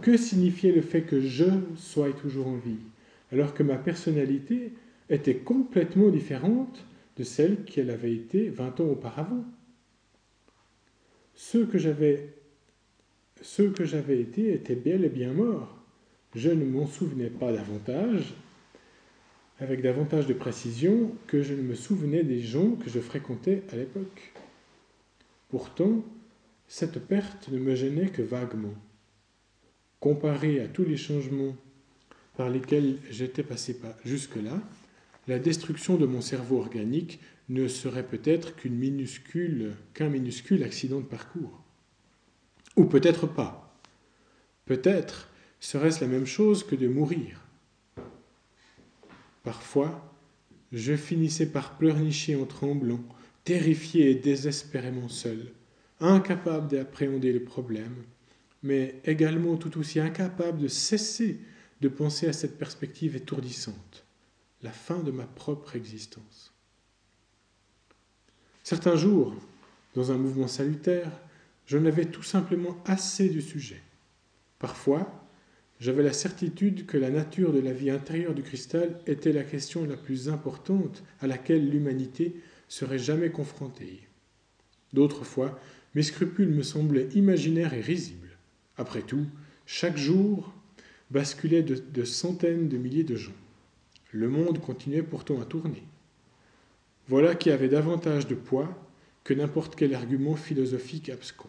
[0.00, 2.78] Que signifiait le fait que je sois toujours en vie,
[3.32, 4.70] alors que ma personnalité
[5.10, 6.84] était complètement différente
[7.16, 9.44] de celle qu'elle avait été vingt ans auparavant?
[11.34, 12.32] Ceux que j'avais
[13.42, 15.76] ceux que j'avais été étaient bel et bien morts.
[16.34, 18.34] Je ne m'en souvenais pas davantage,
[19.58, 23.76] avec davantage de précision que je ne me souvenais des gens que je fréquentais à
[23.76, 24.32] l'époque.
[25.48, 26.04] Pourtant,
[26.68, 28.74] cette perte ne me gênait que vaguement.
[30.00, 31.56] Comparée à tous les changements
[32.36, 34.60] par lesquels j'étais passé jusque-là,
[35.26, 41.65] la destruction de mon cerveau organique ne serait peut-être qu'un minuscule accident de parcours.
[42.76, 43.74] Ou peut-être pas.
[44.66, 45.28] Peut-être
[45.60, 47.40] serait-ce la même chose que de mourir.
[49.42, 50.12] Parfois,
[50.72, 53.00] je finissais par pleurnicher en tremblant,
[53.44, 55.52] terrifié et désespérément seul,
[56.00, 58.04] incapable d'appréhender le problème,
[58.62, 61.40] mais également tout aussi incapable de cesser
[61.80, 64.04] de penser à cette perspective étourdissante,
[64.62, 66.52] la fin de ma propre existence.
[68.64, 69.34] Certains jours,
[69.94, 71.12] dans un mouvement salutaire,
[71.66, 73.80] J'en avais tout simplement assez du sujet.
[74.58, 75.26] Parfois,
[75.80, 79.84] j'avais la certitude que la nature de la vie intérieure du cristal était la question
[79.84, 82.36] la plus importante à laquelle l'humanité
[82.68, 84.00] serait jamais confrontée.
[84.92, 85.58] D'autres fois,
[85.94, 88.38] mes scrupules me semblaient imaginaires et risibles.
[88.78, 89.26] Après tout,
[89.66, 90.52] chaque jour
[91.10, 93.32] basculait de, centaines de milliers de gens.
[94.12, 95.82] Le monde continuait pourtant à tourner.
[97.08, 98.68] Voilà qui avait davantage de poids
[99.24, 101.48] que n'importe quel argument philosophique abscon.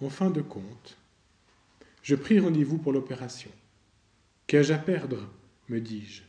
[0.00, 0.98] En fin de compte,
[2.02, 3.50] je pris rendez-vous pour l'opération.
[4.46, 5.28] Qu'ai-je à perdre
[5.68, 6.22] me dis-je.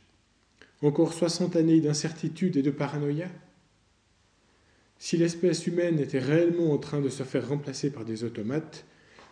[0.82, 3.28] Encore soixante années d'incertitude et de paranoïa
[4.98, 8.84] Si l'espèce humaine était réellement en train de se faire remplacer par des automates,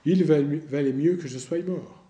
[0.05, 2.05] il valait mieux que je sois mort.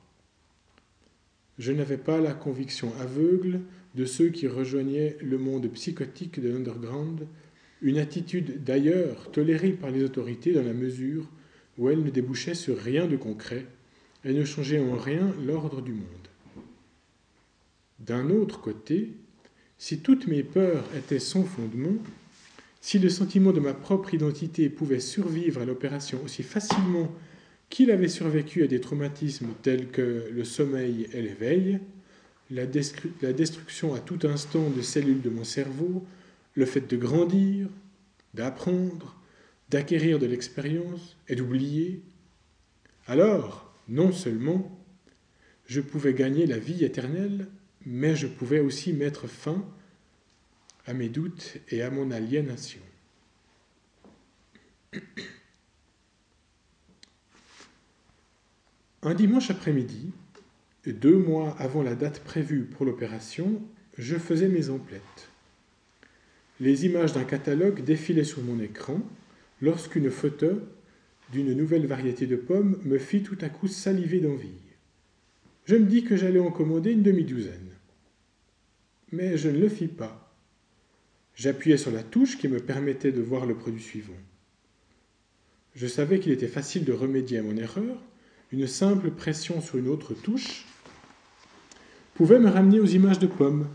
[1.58, 3.60] Je n'avais pas la conviction aveugle
[3.94, 7.28] de ceux qui rejoignaient le monde psychotique de l'underground,
[7.80, 11.28] une attitude d'ailleurs tolérée par les autorités dans la mesure
[11.78, 13.66] où elle ne débouchait sur rien de concret
[14.24, 16.28] et ne changeait en rien l'ordre du monde.
[18.00, 19.12] D'un autre côté,
[19.78, 21.96] si toutes mes peurs étaient sans fondement,
[22.80, 27.10] si le sentiment de ma propre identité pouvait survivre à l'opération aussi facilement
[27.70, 31.80] qu'il avait survécu à des traumatismes tels que le sommeil et l'éveil,
[32.50, 36.04] la, destruction à tout instant de cellules de mon cerveau,
[36.54, 37.68] le fait de grandir,
[38.34, 39.16] d'apprendre,
[39.74, 42.00] d'acquérir de l'expérience et d'oublier,
[43.08, 44.80] alors, non seulement
[45.66, 47.48] je pouvais gagner la vie éternelle,
[47.84, 49.68] mais je pouvais aussi mettre fin
[50.87, 52.80] à mes doutes et à mon aliénation.
[59.02, 60.12] Un dimanche après-midi,
[60.87, 63.60] deux mois avant la date prévue pour l'opération,
[63.98, 65.28] je faisais mes emplettes.
[66.60, 69.00] Les images d'un catalogue défilaient sur mon écran
[69.64, 70.61] lorsqu'une photo
[71.33, 74.61] d'une nouvelle variété de pommes me fit tout à coup saliver d'envie.
[75.64, 77.70] Je me dis que j'allais en commander une demi-douzaine.
[79.11, 80.37] Mais je ne le fis pas.
[81.35, 84.12] J'appuyai sur la touche qui me permettait de voir le produit suivant.
[85.74, 87.96] Je savais qu'il était facile de remédier à mon erreur.
[88.53, 90.66] Une simple pression sur une autre touche
[92.14, 93.66] pouvait me ramener aux images de pommes.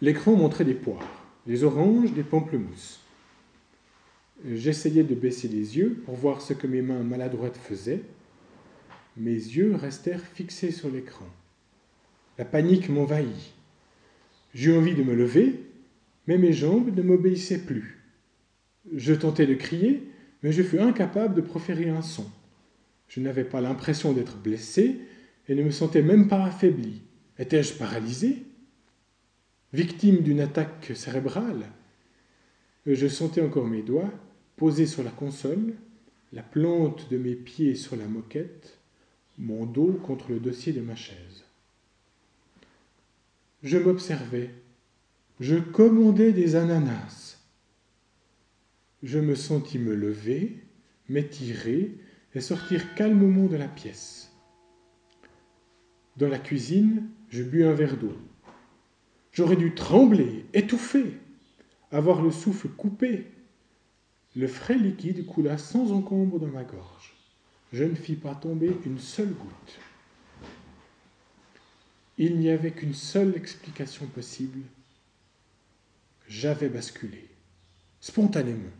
[0.00, 3.02] L'écran montrait des poires, des oranges, des pamplemousses.
[4.44, 8.02] J'essayais de baisser les yeux pour voir ce que mes mains maladroites faisaient.
[9.16, 11.26] Mes yeux restèrent fixés sur l'écran.
[12.38, 13.54] La panique m'envahit.
[14.52, 15.60] J'eus envie de me lever,
[16.26, 18.00] mais mes jambes ne m'obéissaient plus.
[18.92, 20.02] Je tentais de crier,
[20.42, 22.28] mais je fus incapable de proférer un son.
[23.06, 24.98] Je n'avais pas l'impression d'être blessé
[25.48, 27.02] et ne me sentais même pas affaibli.
[27.38, 28.42] Étais-je paralysé?
[29.72, 31.66] Victime d'une attaque cérébrale
[32.86, 34.12] Je sentais encore mes doigts
[34.56, 35.74] posé sur la console,
[36.32, 38.78] la plante de mes pieds sur la moquette,
[39.38, 41.44] mon dos contre le dossier de ma chaise.
[43.62, 44.50] Je m'observais,
[45.40, 47.38] je commandais des ananas.
[49.02, 50.58] Je me sentis me lever,
[51.08, 51.98] m'étirer
[52.34, 54.32] et sortir calmement de la pièce.
[56.16, 58.16] Dans la cuisine, je bus un verre d'eau.
[59.32, 61.14] J'aurais dû trembler, étouffer,
[61.90, 63.26] avoir le souffle coupé,
[64.34, 67.14] le frais liquide coula sans encombre dans ma gorge.
[67.72, 69.78] Je ne fis pas tomber une seule goutte.
[72.18, 74.60] Il n'y avait qu'une seule explication possible.
[76.28, 77.28] J'avais basculé,
[78.00, 78.70] spontanément.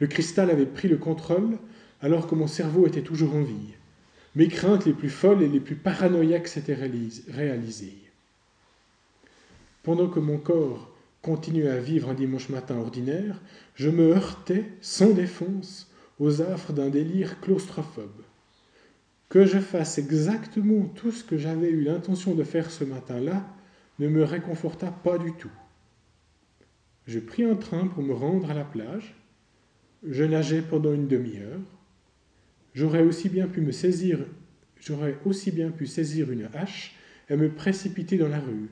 [0.00, 1.58] Le cristal avait pris le contrôle
[2.00, 3.74] alors que mon cerveau était toujours en vie.
[4.34, 6.78] Mes craintes les plus folles et les plus paranoïaques s'étaient
[7.28, 7.98] réalisées.
[9.82, 13.40] Pendant que mon corps continuait à vivre un dimanche matin ordinaire,
[13.74, 18.22] je me heurtais, sans défense, aux affres d'un délire claustrophobe.
[19.28, 23.46] Que je fasse exactement tout ce que j'avais eu l'intention de faire ce matin-là
[23.98, 25.50] ne me réconforta pas du tout.
[27.06, 29.14] Je pris un train pour me rendre à la plage.
[30.06, 31.60] Je nageais pendant une demi-heure.
[32.74, 34.20] J'aurais aussi bien pu me saisir,
[34.78, 36.94] j'aurais aussi bien pu saisir une hache
[37.28, 38.68] et me précipiter dans la rue,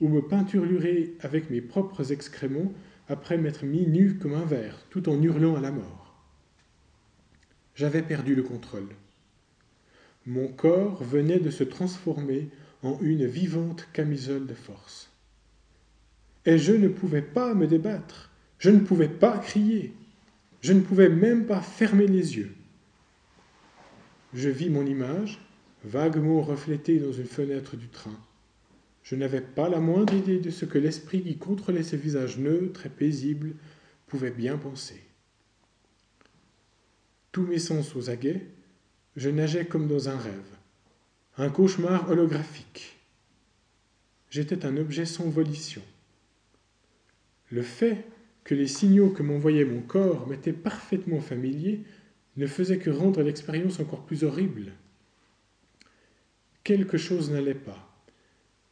[0.00, 2.72] ou me peinturer avec mes propres excréments
[3.08, 6.14] après m'être mis nu comme un verre, tout en hurlant à la mort.
[7.74, 8.88] J'avais perdu le contrôle.
[10.26, 12.48] Mon corps venait de se transformer
[12.82, 15.10] en une vivante camisole de force.
[16.44, 19.92] Et je ne pouvais pas me débattre, je ne pouvais pas crier,
[20.60, 22.54] je ne pouvais même pas fermer les yeux.
[24.34, 25.40] Je vis mon image,
[25.84, 28.18] vaguement reflétée dans une fenêtre du train.
[29.08, 32.84] Je n'avais pas la moindre idée de ce que l'esprit qui contrôlait ce visage neutre
[32.84, 33.54] et paisible
[34.06, 35.00] pouvait bien penser.
[37.32, 38.46] Tous mes sens aux aguets,
[39.16, 40.52] je nageais comme dans un rêve,
[41.38, 42.98] un cauchemar holographique.
[44.28, 45.82] J'étais un objet sans volition.
[47.50, 48.04] Le fait
[48.44, 51.82] que les signaux que m'envoyait mon corps m'étaient parfaitement familiers
[52.36, 54.72] ne faisait que rendre l'expérience encore plus horrible.
[56.62, 57.87] Quelque chose n'allait pas.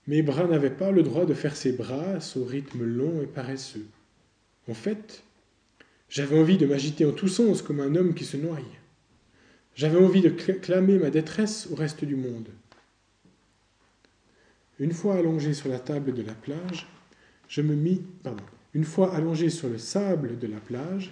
[0.06, 3.86] Mes bras n'avaient pas le droit de faire ces brasses au rythme long et paresseux.
[4.68, 5.24] En fait,
[6.08, 8.58] j'avais envie de m'agiter en tous sens comme un homme qui se noie.
[9.74, 12.48] J'avais envie de clamer ma détresse au reste du monde.
[14.78, 16.86] Une fois allongé sur la table de la plage,
[17.48, 18.02] je me mis,
[18.74, 21.10] une fois allongé sur le sable de la plage,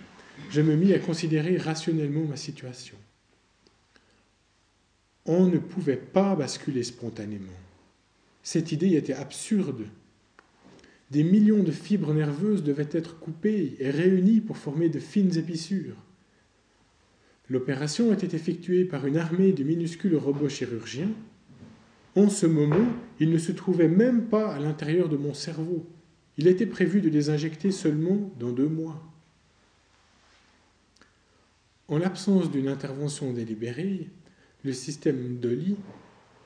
[0.51, 2.97] je me mis à considérer rationnellement ma situation.
[5.27, 7.64] On ne pouvait pas basculer spontanément.
[8.45, 9.87] Cette idée était absurde.
[11.11, 15.97] Des millions de fibres nerveuses devaient être coupées et réunies pour former de fines épissures.
[17.49, 21.11] L'opération était effectuée par une armée de minuscules robots chirurgiens.
[22.17, 22.87] En ce moment,
[23.19, 25.87] ils ne se trouvaient même pas à l'intérieur de mon cerveau.
[26.37, 29.03] Il était prévu de les injecter seulement dans deux mois.
[31.89, 34.11] En l'absence d'une intervention délibérée,
[34.65, 35.77] le système Dolly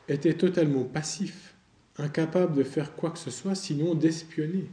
[0.09, 1.55] était totalement passif,
[1.99, 4.71] incapable de faire quoi que ce soit sinon d'espionner.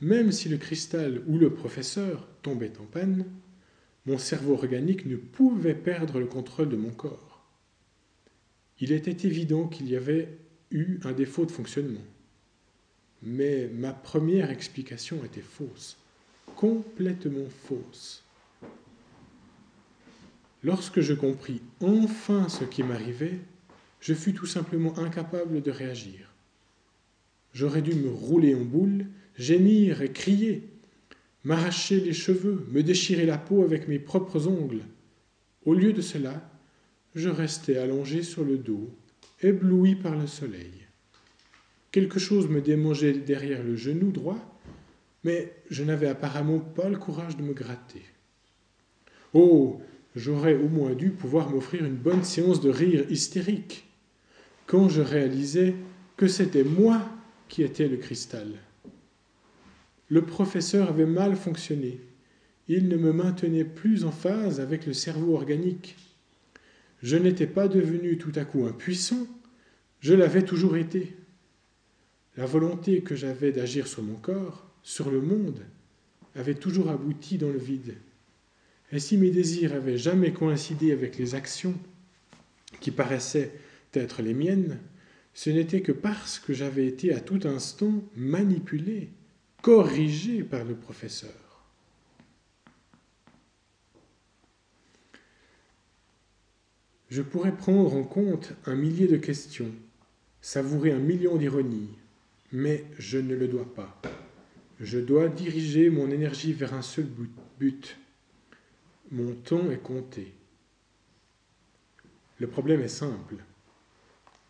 [0.00, 3.24] Même si le cristal ou le professeur tombaient en panne,
[4.06, 7.42] mon cerveau organique ne pouvait perdre le contrôle de mon corps.
[8.80, 10.36] Il était évident qu'il y avait
[10.70, 12.04] eu un défaut de fonctionnement.
[13.22, 15.96] Mais ma première explication était fausse,
[16.56, 18.22] complètement fausse.
[20.62, 23.38] Lorsque je compris enfin ce qui m'arrivait,
[24.00, 26.33] je fus tout simplement incapable de réagir.
[27.54, 30.68] J'aurais dû me rouler en boule, gémir et crier,
[31.44, 34.82] m'arracher les cheveux, me déchirer la peau avec mes propres ongles.
[35.64, 36.50] Au lieu de cela,
[37.14, 38.90] je restais allongé sur le dos,
[39.40, 40.72] ébloui par le soleil.
[41.92, 44.60] Quelque chose me démangeait derrière le genou droit,
[45.22, 48.02] mais je n'avais apparemment pas le courage de me gratter.
[49.32, 49.80] Oh,
[50.16, 53.86] j'aurais au moins dû pouvoir m'offrir une bonne séance de rire hystérique,
[54.66, 55.74] quand je réalisais
[56.16, 57.00] que c'était moi
[57.48, 58.48] qui étais le cristal.
[60.08, 62.00] Le professeur avait mal fonctionné.
[62.68, 65.96] Il ne me maintenait plus en phase avec le cerveau organique.
[67.02, 69.26] Je n'étais pas devenu tout à coup impuissant,
[70.00, 71.14] je l'avais toujours été.
[72.36, 75.60] La volonté que j'avais d'agir sur mon corps, sur le monde,
[76.34, 77.94] avait toujours abouti dans le vide.
[78.92, 81.74] Et si mes désirs avaient jamais coïncidé avec les actions
[82.80, 83.52] qui paraissaient
[83.94, 84.78] être les miennes,
[85.34, 89.10] ce n'était que parce que j'avais été à tout instant manipulé,
[89.62, 91.32] corrigé par le professeur.
[97.10, 99.72] Je pourrais prendre en compte un millier de questions,
[100.40, 101.90] savourer un million d'ironies,
[102.52, 104.00] mais je ne le dois pas.
[104.80, 107.06] Je dois diriger mon énergie vers un seul
[107.58, 107.96] but.
[109.10, 110.32] Mon temps est compté.
[112.38, 113.36] Le problème est simple.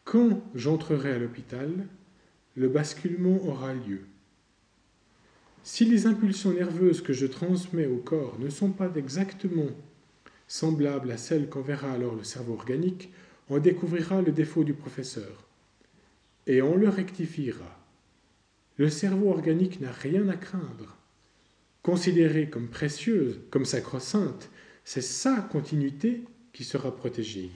[0.05, 1.70] Quand j'entrerai à l'hôpital,
[2.57, 4.00] le basculement aura lieu.
[5.62, 9.70] Si les impulsions nerveuses que je transmets au corps ne sont pas exactement
[10.46, 13.11] semblables à celles qu'enverra alors le cerveau organique,
[13.48, 15.44] on découvrira le défaut du professeur
[16.46, 17.80] et on le rectifiera.
[18.76, 20.96] le cerveau organique n'a rien à craindre.
[21.82, 24.50] Considérée comme précieuse, comme sacro-sainte,
[24.84, 27.50] c'est sa continuité qui sera protégée.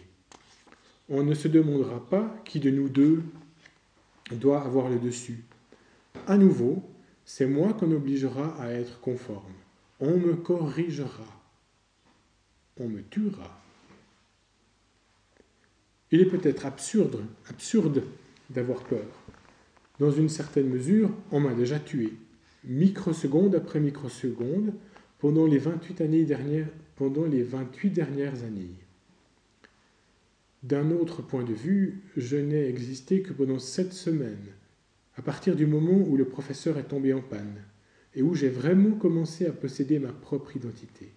[1.08, 3.22] On ne se demandera pas qui de nous deux
[4.32, 5.42] doit avoir le dessus.
[6.26, 6.82] À nouveau,
[7.24, 9.52] c'est moi qu'on obligera à être conforme.
[10.00, 11.24] On me corrigera.
[12.78, 13.60] On me tuera.
[16.10, 18.02] Il est peut-être absurde, absurde
[18.50, 19.06] d'avoir peur.
[19.98, 22.14] Dans une certaine mesure, on m'a déjà tué,
[22.64, 24.72] microseconde après microseconde,
[25.18, 28.74] pendant les 28 années dernières, pendant les 28 dernières années.
[30.62, 34.52] D'un autre point de vue, je n'ai existé que pendant sept semaines,
[35.16, 37.62] à partir du moment où le professeur est tombé en panne,
[38.14, 41.12] et où j'ai vraiment commencé à posséder ma propre identité.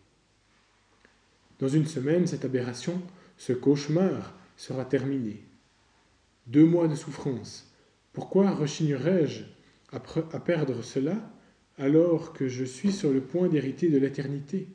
[1.59, 3.01] Dans une semaine, cette aberration,
[3.37, 5.43] ce cauchemar, sera terminé.
[6.45, 7.71] Deux mois de souffrance.
[8.13, 9.43] Pourquoi rechignerais-je
[9.91, 11.33] à perdre cela
[11.77, 14.67] alors que je suis sur le point d'hériter de l'éternité?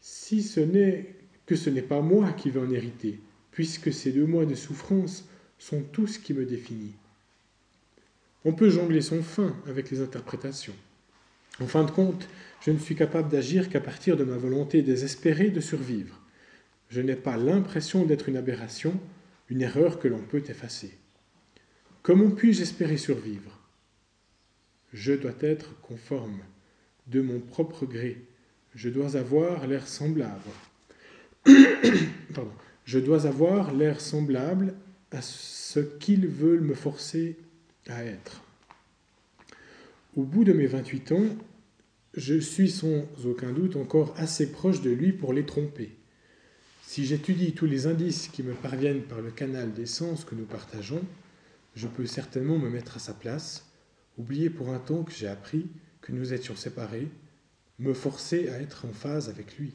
[0.00, 1.17] Si ce n'est
[1.48, 3.20] que ce n'est pas moi qui vais en hériter,
[3.52, 5.26] puisque ces deux mois de souffrance
[5.58, 6.92] sont tout ce qui me définit.
[8.44, 10.76] On peut jongler son fin avec les interprétations.
[11.58, 12.28] En fin de compte,
[12.60, 16.20] je ne suis capable d'agir qu'à partir de ma volonté désespérée de survivre.
[16.90, 19.00] Je n'ai pas l'impression d'être une aberration,
[19.48, 20.98] une erreur que l'on peut effacer.
[22.02, 23.58] Comment puis-je espérer survivre?
[24.92, 26.40] Je dois être conforme,
[27.06, 28.22] de mon propre gré.
[28.74, 30.50] Je dois avoir l'air semblable.
[32.84, 34.74] Je dois avoir l'air semblable
[35.10, 37.36] à ce qu'ils veulent me forcer
[37.86, 38.42] à être.
[40.16, 41.26] Au bout de mes 28 ans,
[42.14, 45.90] je suis sans aucun doute encore assez proche de lui pour les tromper.
[46.82, 50.46] Si j'étudie tous les indices qui me parviennent par le canal des sens que nous
[50.46, 51.02] partageons,
[51.74, 53.66] je peux certainement me mettre à sa place,
[54.16, 55.66] oublier pour un temps que j'ai appris
[56.00, 57.08] que nous étions séparés,
[57.78, 59.72] me forcer à être en phase avec lui.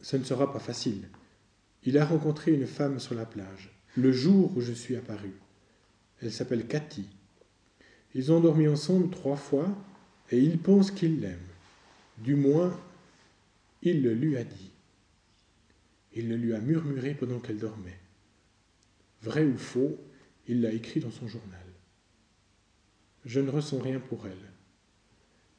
[0.00, 1.08] Ce ne sera pas facile.
[1.84, 5.32] Il a rencontré une femme sur la plage, le jour où je suis apparu.
[6.22, 7.06] Elle s'appelle Cathy.
[8.14, 9.68] Ils ont dormi ensemble trois fois
[10.30, 11.38] et il pense qu'il l'aime.
[12.18, 12.74] Du moins,
[13.82, 14.70] il le lui a dit.
[16.14, 18.00] Il le lui a murmuré pendant qu'elle dormait.
[19.22, 19.98] Vrai ou faux,
[20.46, 21.66] il l'a écrit dans son journal.
[23.24, 24.57] Je ne ressens rien pour elle.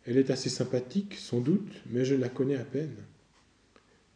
[0.09, 2.95] Elle est assez sympathique, sans doute, mais je la connais à peine.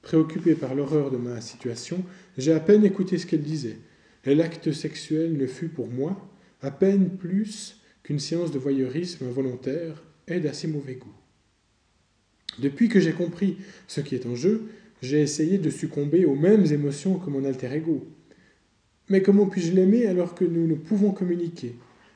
[0.01, 2.03] Préoccupé par l'horreur de ma situation,
[2.35, 3.77] j'ai à peine écouté ce qu'elle disait,
[4.25, 6.19] et l'acte sexuel ne fut pour moi
[6.63, 11.13] à peine plus qu'une séance de voyeurisme volontaire et d'assez mauvais goût.
[12.57, 14.63] Depuis que j'ai compris ce qui est en jeu,
[15.03, 18.07] j'ai essayé de succomber aux mêmes émotions que mon alter ego.
[19.09, 21.75] Mais comment puis-je l'aimer alors que nous ne pouvons communiquer,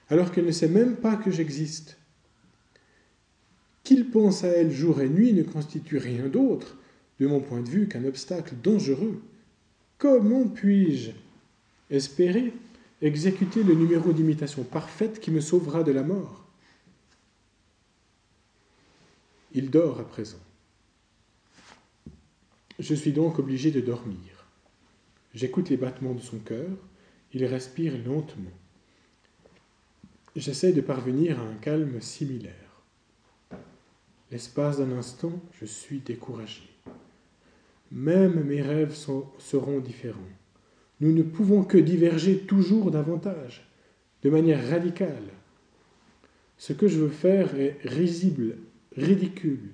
[0.10, 1.97] alors qu'elle ne sait même pas que j'existe?
[3.88, 6.76] Qu'il pense à elle jour et nuit ne constitue rien d'autre,
[7.22, 9.22] de mon point de vue, qu'un obstacle dangereux.
[9.98, 11.12] Comment puis-je
[11.90, 12.52] espérer
[13.02, 16.46] exécuter le numéro d'imitation parfaite qui me sauvera de la mort?
[19.54, 20.44] Il dort à présent.
[22.80, 24.50] Je suis donc obligé de dormir.
[25.34, 26.76] J'écoute les battements de son cœur,
[27.34, 28.52] il respire lentement.
[30.36, 32.67] J'essaie de parvenir à un calme similaire.
[34.32, 36.64] L'espace d'un instant, je suis découragé.
[37.92, 40.20] Même mes rêves seront différents.
[41.00, 43.70] Nous ne pouvons que diverger toujours davantage,
[44.24, 45.30] de manière radicale.
[46.58, 48.58] Ce que je veux faire est risible,
[48.96, 49.70] ridicule,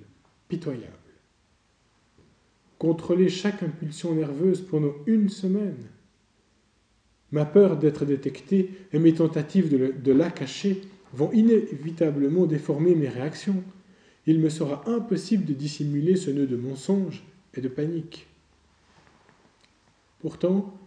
[0.49, 0.91] pitoyable.
[2.77, 5.87] Contrôler chaque impulsion nerveuse pendant une semaine.
[7.31, 10.81] Ma peur d'être détecté et mes tentatives de, de la cacher
[11.13, 13.63] vont inévitablement déformer mes réactions.
[14.25, 18.27] Il me sera impossible de dissimuler ce nœud de mensonge et de panique.
[20.19, 20.77] Pourtant,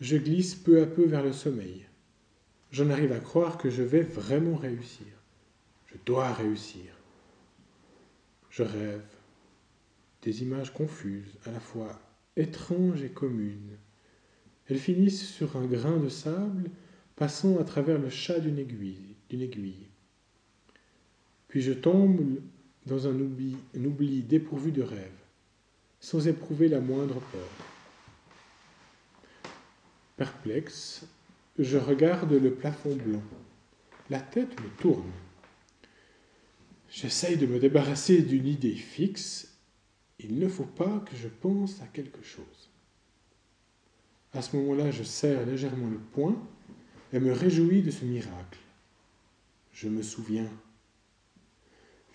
[0.00, 1.86] je glisse peu à peu vers le sommeil.
[2.70, 5.06] J'en arrive à croire que je vais vraiment réussir.
[5.86, 6.92] Je dois réussir.
[8.50, 9.04] Je rêve.
[10.22, 12.00] Des images confuses, à la fois
[12.36, 13.76] étranges et communes.
[14.68, 16.70] Elles finissent sur un grain de sable
[17.16, 19.88] passant à travers le chat d'une aiguille, d'une aiguille.
[21.48, 22.40] Puis je tombe
[22.88, 25.18] dans un oubli, dépourvu de rêve,
[26.00, 27.48] sans éprouver la moindre peur.
[30.16, 31.06] Perplexe,
[31.58, 33.22] je regarde le plafond blanc.
[34.10, 35.12] La tête me tourne.
[36.90, 39.56] J'essaye de me débarrasser d'une idée fixe.
[40.18, 42.70] Il ne faut pas que je pense à quelque chose.
[44.32, 46.36] À ce moment-là, je serre légèrement le poing
[47.12, 48.58] et me réjouis de ce miracle.
[49.72, 50.50] Je me souviens.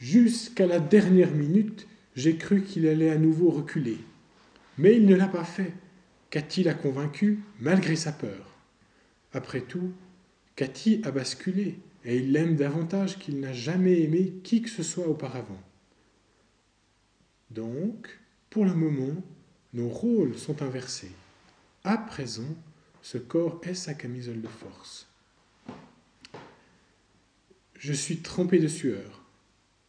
[0.04, 1.88] Jusqu'à la dernière minute,
[2.18, 4.00] j'ai cru qu'il allait à nouveau reculer.
[4.78, 5.72] Mais il ne l'a pas fait.
[6.30, 8.54] Cathy l'a convaincu, malgré sa peur.
[9.32, 9.94] Après tout,
[10.58, 15.08] Cathy a basculé, et il l'aime davantage qu'il n'a jamais aimé qui que ce soit
[15.08, 15.64] auparavant.
[17.52, 19.24] Donc, pour le moment,
[19.74, 21.14] nos rôles sont inversés.
[21.86, 22.58] À présent,
[23.02, 25.08] ce corps est sa camisole de force.
[27.80, 29.23] Je suis trempé de sueur.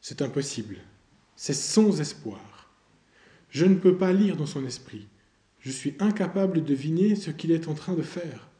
[0.07, 0.77] C'est impossible.
[1.35, 2.69] C'est sans espoir.
[3.49, 5.07] Je ne peux pas lire dans son esprit.
[5.61, 8.51] Je suis incapable de deviner ce qu'il est en train de faire.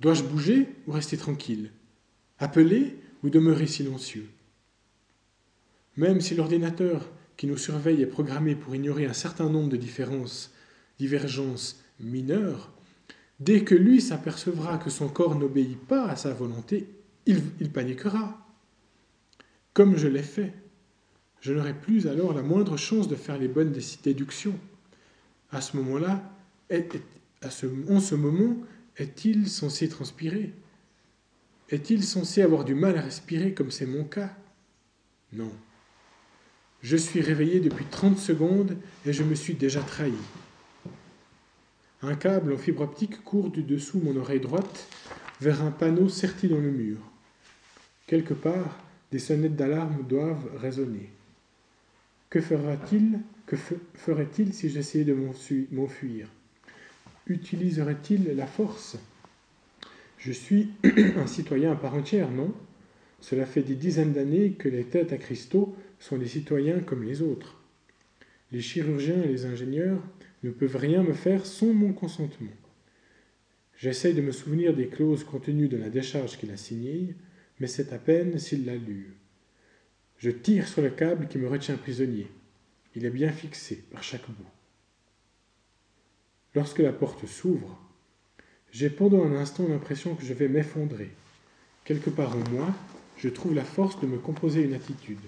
[0.00, 1.70] Dois-je bouger ou rester tranquille?
[2.38, 4.28] Appeler ou demeurer silencieux?
[5.96, 10.52] Même si l'ordinateur qui nous surveille est programmé pour ignorer un certain nombre de différences,
[10.98, 12.70] divergences mineures,
[13.40, 16.86] dès que lui s'apercevra que son corps n'obéit pas à sa volonté,
[17.24, 18.44] il, il paniquera.
[19.78, 20.52] Comme je l'ai fait,
[21.40, 23.72] je n'aurai plus alors la moindre chance de faire les bonnes
[24.02, 24.58] déductions.
[25.52, 26.20] À ce moment-là,
[26.72, 28.56] en ce moment,
[28.96, 30.52] est-il censé transpirer?
[31.70, 34.34] Est-il censé avoir du mal à respirer comme c'est mon cas?
[35.32, 35.52] Non.
[36.82, 38.76] Je suis réveillé depuis 30 secondes
[39.06, 40.12] et je me suis déjà trahi.
[42.02, 44.88] Un câble en fibre optique court du dessous mon oreille droite
[45.40, 46.98] vers un panneau serti dans le mur.
[48.08, 48.76] Quelque part,
[49.12, 51.10] des sonnettes d'alarme doivent résonner.
[52.30, 53.56] Que fera-t-il Que
[53.94, 55.16] ferait-il si j'essayais de
[55.72, 56.28] m'enfuir?
[57.26, 58.98] Utiliserait-il la force?
[60.18, 60.70] Je suis
[61.16, 62.52] un citoyen à part entière, non?
[63.20, 67.22] Cela fait des dizaines d'années que les têtes à cristaux sont des citoyens comme les
[67.22, 67.56] autres.
[68.52, 70.02] Les chirurgiens et les ingénieurs
[70.42, 72.50] ne peuvent rien me faire sans mon consentement.
[73.76, 77.14] J'essaye de me souvenir des clauses contenues dans la décharge qu'il a signée,
[77.60, 79.14] mais c'est à peine s'il l'a lue.
[80.18, 82.28] Je tire sur le câble qui me retient prisonnier.
[82.94, 84.50] Il est bien fixé par chaque bout.
[86.54, 87.78] Lorsque la porte s'ouvre,
[88.72, 91.10] j'ai pendant un instant l'impression que je vais m'effondrer.
[91.84, 92.74] Quelque part en moi,
[93.16, 95.18] je trouve la force de me composer une attitude.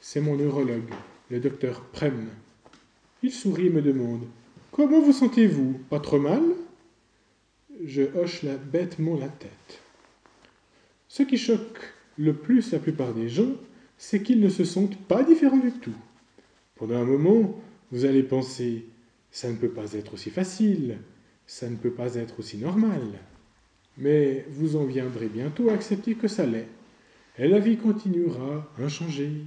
[0.00, 0.92] C'est mon neurologue,
[1.30, 2.28] le docteur Prem.
[3.22, 4.26] Il sourit et me demande
[4.70, 5.80] Comment vous sentez-vous?
[5.90, 6.42] Pas trop mal
[7.84, 9.80] Je hoche la, bêtement la tête.
[11.12, 13.52] Ce qui choque le plus la plupart des gens,
[13.98, 15.92] c'est qu'ils ne se sentent pas différents du tout.
[16.76, 17.60] Pendant un moment,
[17.90, 18.86] vous allez penser,
[19.30, 20.96] ça ne peut pas être aussi facile,
[21.46, 23.02] ça ne peut pas être aussi normal.
[23.98, 26.68] Mais vous en viendrez bientôt à accepter que ça l'est,
[27.36, 29.44] et la vie continuera inchangée.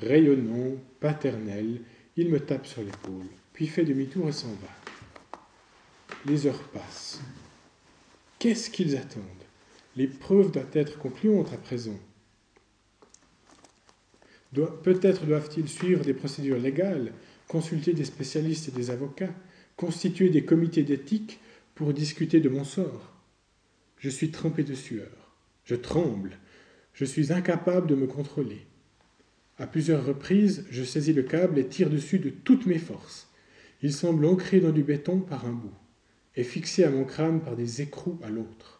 [0.00, 1.82] Rayonnant, paternel,
[2.16, 5.38] il me tape sur l'épaule, puis fait demi-tour et s'en va.
[6.26, 7.20] Les heures passent.
[8.40, 9.45] Qu'est-ce qu'ils attendent?
[9.96, 11.98] L'épreuve doit être concluante à présent.
[14.82, 17.12] Peut-être doivent-ils suivre des procédures légales,
[17.48, 19.34] consulter des spécialistes et des avocats,
[19.76, 21.40] constituer des comités d'éthique
[21.74, 23.12] pour discuter de mon sort.
[23.98, 25.32] Je suis trempé de sueur.
[25.64, 26.38] Je tremble.
[26.92, 28.66] Je suis incapable de me contrôler.
[29.58, 33.28] À plusieurs reprises, je saisis le câble et tire dessus de toutes mes forces.
[33.82, 35.74] Il semble ancré dans du béton par un bout
[36.34, 38.75] et fixé à mon crâne par des écrous à l'autre.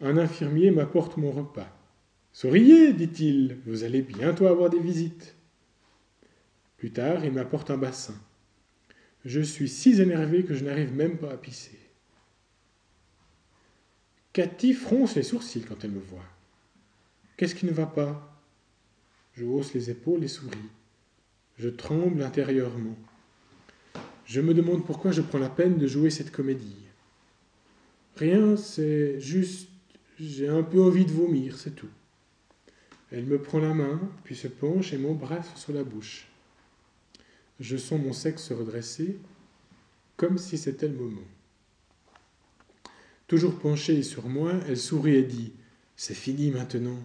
[0.00, 1.68] Un infirmier m'apporte mon repas.
[2.32, 5.34] Souriez, dit-il, vous allez bientôt avoir des visites.
[6.78, 8.14] Plus tard, il m'apporte un bassin.
[9.24, 11.78] Je suis si énervé que je n'arrive même pas à pisser.
[14.32, 16.24] Cathy fronce les sourcils quand elle me voit.
[17.36, 18.42] Qu'est-ce qui ne va pas?
[19.34, 20.56] Je hausse les épaules et souris.
[21.58, 22.96] Je tremble intérieurement.
[24.24, 26.86] Je me demande pourquoi je prends la peine de jouer cette comédie.
[28.16, 29.69] Rien, c'est juste
[30.28, 31.88] j'ai un peu envie de vomir, c'est tout.
[33.10, 36.28] Elle me prend la main, puis se penche et m'embrasse sur la bouche.
[37.58, 39.18] Je sens mon sexe se redresser,
[40.16, 41.26] comme si c'était le moment.
[43.26, 45.52] Toujours penchée sur moi, elle sourit et dit
[45.96, 46.98] C'est fini maintenant.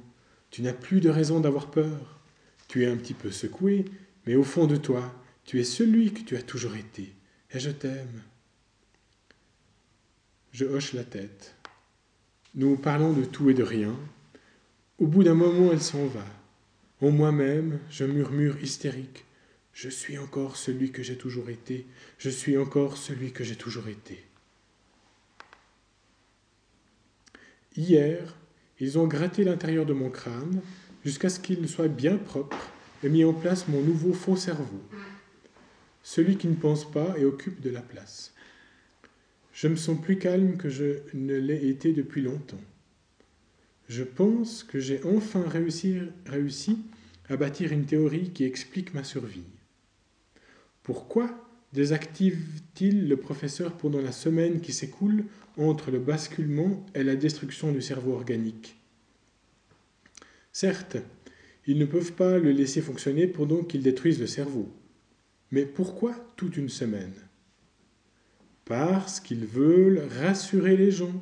[0.51, 2.19] Tu n'as plus de raison d'avoir peur.
[2.67, 3.85] Tu es un petit peu secoué,
[4.25, 5.13] mais au fond de toi,
[5.43, 7.13] tu es celui que tu as toujours été,
[7.51, 8.23] et je t'aime.
[10.51, 11.54] Je hoche la tête.
[12.57, 13.93] Nous parlons de tout et de rien.
[14.97, 16.25] Au bout d'un moment, elle s'en va.
[17.01, 19.25] En moi-même, je murmure hystérique.
[19.73, 21.85] Je suis encore celui que j'ai toujours été.
[22.17, 24.23] Je suis encore celui que j'ai toujours été.
[27.75, 28.37] Hier,
[28.79, 30.61] ils ont gratté l'intérieur de mon crâne
[31.03, 32.69] jusqu'à ce qu'il soit bien propre
[33.03, 34.81] et mis en place mon nouveau faux cerveau,
[36.03, 38.33] celui qui ne pense pas et occupe de la place.
[39.55, 42.59] Je me sens plus calme que je ne l'ai été depuis longtemps.
[43.87, 46.77] Je pense que j'ai enfin réussi,
[47.29, 49.47] à bâtir une théorie qui explique ma survie.
[50.83, 55.23] Pourquoi désactive-t-il le professeur pendant la semaine qui s'écoule
[55.57, 58.75] entre le basculement et la destruction du cerveau organique?
[60.51, 60.97] Certes,
[61.65, 64.69] ils ne peuvent pas le laisser fonctionner pendant qu'il détruise le cerveau.
[65.51, 67.13] Mais pourquoi toute une semaine?
[68.65, 71.13] Parce qu'ils veulent rassurer les gens,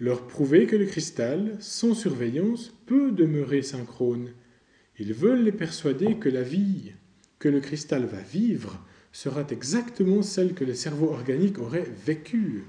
[0.00, 4.32] leur prouver que le cristal, sans surveillance, peut demeurer synchrone.
[4.98, 6.92] Ils veulent les persuader que la vie
[7.38, 12.64] que le cristal va vivre sera exactement celle que le cerveau organique aurait vécue,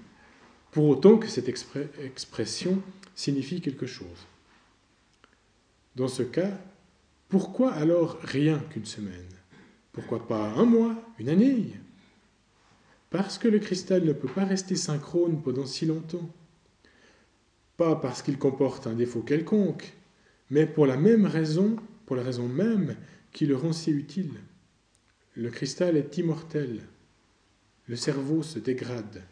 [0.71, 2.81] pour autant que cette expression
[3.15, 4.27] signifie quelque chose.
[5.95, 6.51] Dans ce cas,
[7.27, 9.29] pourquoi alors rien qu'une semaine?
[9.91, 11.73] Pourquoi pas un mois, une année?
[13.09, 16.29] Parce que le cristal ne peut pas rester synchrone pendant si longtemps.
[17.77, 19.93] Pas parce qu'il comporte un défaut quelconque,
[20.49, 22.95] mais pour la même raison, pour la raison même
[23.31, 24.33] qui le rend si utile.
[25.35, 26.81] Le cristal est immortel.
[27.87, 29.23] Le cerveau se dégrade.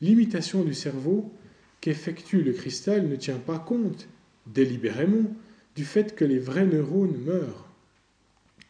[0.00, 1.32] L'imitation du cerveau
[1.80, 4.08] qu'effectue le cristal ne tient pas compte,
[4.46, 5.34] délibérément,
[5.74, 7.68] du fait que les vrais neurones meurent.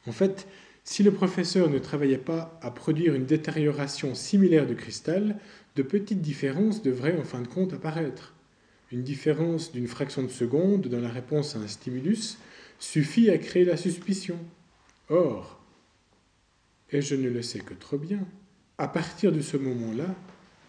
[0.07, 0.47] En fait,
[0.85, 5.39] si le professeur ne travaillait pas à produire une détérioration similaire du cristal,
[5.77, 8.35] de petites différences devraient en fin de compte apparaître.
[8.91, 12.37] Une différence d'une fraction de seconde dans la réponse à un stimulus
[12.79, 14.39] suffit à créer la suspicion.
[15.09, 15.61] Or,
[16.91, 18.21] et je ne le sais que trop bien,
[18.77, 20.15] à partir de ce moment-là,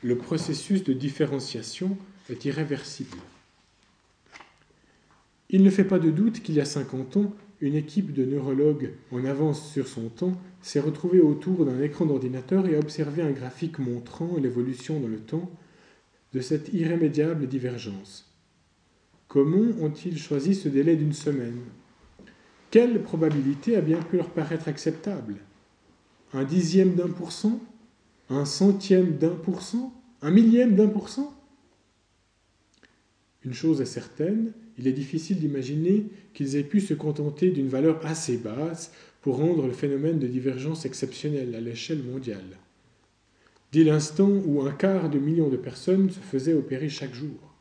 [0.04, 1.98] le processus de différenciation
[2.30, 3.18] est irréversible.
[5.50, 7.34] Il ne fait pas de doute qu'il y a 50 ans,
[7.64, 12.68] une équipe de neurologues en avance sur son temps s'est retrouvée autour d'un écran d'ordinateur
[12.68, 15.50] et a observé un graphique montrant l'évolution dans le temps
[16.34, 18.30] de cette irrémédiable divergence.
[19.30, 21.62] Comment ont-ils choisi ce délai d'une semaine?
[22.70, 25.36] Quelle probabilité a bien pu leur paraître acceptable?
[26.34, 27.62] Un dixième d'un pour cent,
[28.30, 31.34] un centième d'un pour cent, un millième d'un pour cent?
[33.46, 38.06] Une chose est certaine, il est difficile d'imaginer qu'ils aient pu se contenter d'une valeur
[38.06, 42.58] assez basse pour rendre le phénomène de divergence exceptionnel à l'échelle mondiale.
[43.72, 47.56] Dès l'instant où un quart de million de personnes se faisaient opérer chaque jour.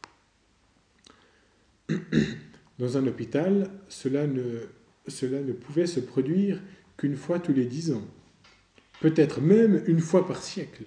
[2.78, 6.60] Dans un hôpital, cela ne, pouvait se produire
[6.96, 8.06] qu'une fois tous les dix ans
[9.02, 10.84] peut-être même une fois par siècle.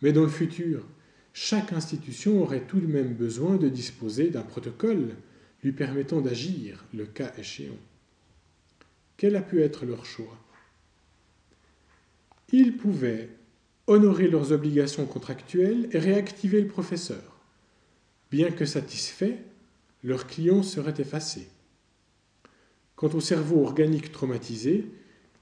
[0.00, 0.86] Mais dans le futur,
[1.34, 5.16] chaque institution aurait tout de même besoin de disposer d'un protocole
[5.64, 7.76] lui permettant d'agir le cas échéant.
[9.16, 10.38] Quel a pu être leur choix?
[12.52, 13.30] Ils pouvaient
[13.88, 17.40] honorer leurs obligations contractuelles et réactiver le professeur.
[18.30, 19.36] Bien que satisfaits,
[20.04, 21.48] leurs clients seraient effacés.
[22.94, 24.86] Quant au cerveau organique traumatisé,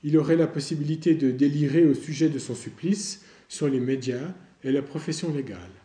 [0.03, 4.32] il aurait la possibilité de délirer au sujet de son supplice sur les médias
[4.64, 5.82] et la profession légale.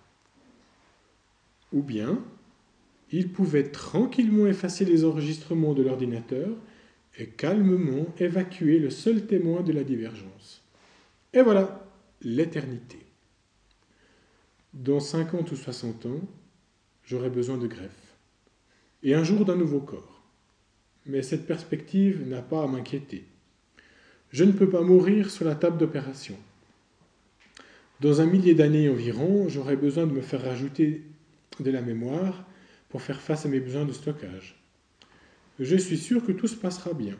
[1.74, 2.20] Ou bien,
[3.12, 6.50] il pouvait tranquillement effacer les enregistrements de l'ordinateur
[7.18, 10.64] et calmement évacuer le seul témoin de la divergence.
[11.34, 11.88] Et voilà,
[12.22, 13.00] l'éternité.
[14.74, 16.22] Dans 50 ou 60 ans,
[17.04, 18.16] j'aurai besoin de greffe.
[19.04, 20.22] Et un jour d'un nouveau corps.
[21.06, 23.26] Mais cette perspective n'a pas à m'inquiéter.
[24.32, 26.36] Je ne peux pas mourir sur la table d'opération.
[28.02, 31.04] Dans un millier d'années environ, j'aurai besoin de me faire rajouter
[31.64, 32.46] de la mémoire
[32.90, 34.56] pour faire face à mes besoins de stockage.
[35.60, 37.18] Je suis sûr que tout se passera bien.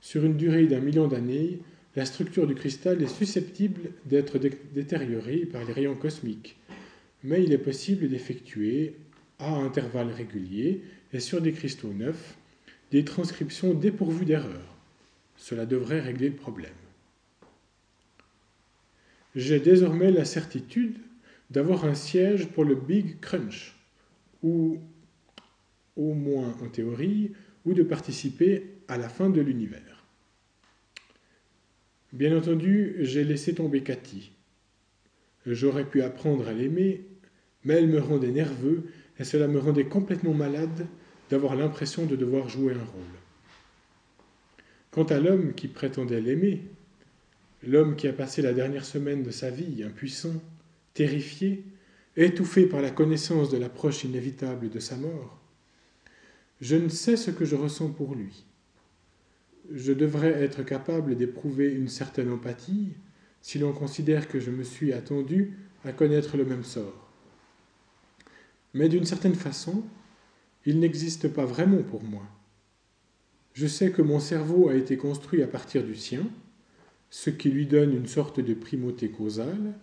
[0.00, 1.60] Sur une durée d'un million d'années,
[1.94, 6.56] la structure du cristal est susceptible d'être détériorée par les rayons cosmiques,
[7.22, 8.96] mais il est possible d'effectuer,
[9.38, 10.82] à intervalles réguliers
[11.12, 12.36] et sur des cristaux neufs,
[12.90, 14.76] des transcriptions dépourvues d'erreurs.
[15.36, 16.72] Cela devrait régler le problème.
[19.34, 20.96] J'ai désormais la certitude
[21.52, 23.76] d'avoir un siège pour le Big Crunch,
[24.42, 24.80] ou
[25.96, 27.32] au moins en théorie,
[27.66, 30.04] ou de participer à la fin de l'univers.
[32.12, 34.32] Bien entendu, j'ai laissé tomber Cathy.
[35.46, 37.04] J'aurais pu apprendre à l'aimer,
[37.64, 38.84] mais elle me rendait nerveux
[39.18, 40.86] et cela me rendait complètement malade
[41.30, 43.02] d'avoir l'impression de devoir jouer un rôle.
[44.90, 46.62] Quant à l'homme qui prétendait l'aimer,
[47.62, 50.42] l'homme qui a passé la dernière semaine de sa vie impuissant,
[50.94, 51.64] terrifié,
[52.16, 55.40] étouffé par la connaissance de l'approche inévitable de sa mort,
[56.60, 58.44] je ne sais ce que je ressens pour lui.
[59.72, 62.92] Je devrais être capable d'éprouver une certaine empathie
[63.40, 67.10] si l'on considère que je me suis attendu à connaître le même sort.
[68.74, 69.82] Mais d'une certaine façon,
[70.64, 72.22] il n'existe pas vraiment pour moi.
[73.54, 76.26] Je sais que mon cerveau a été construit à partir du sien,
[77.10, 79.74] ce qui lui donne une sorte de primauté causale,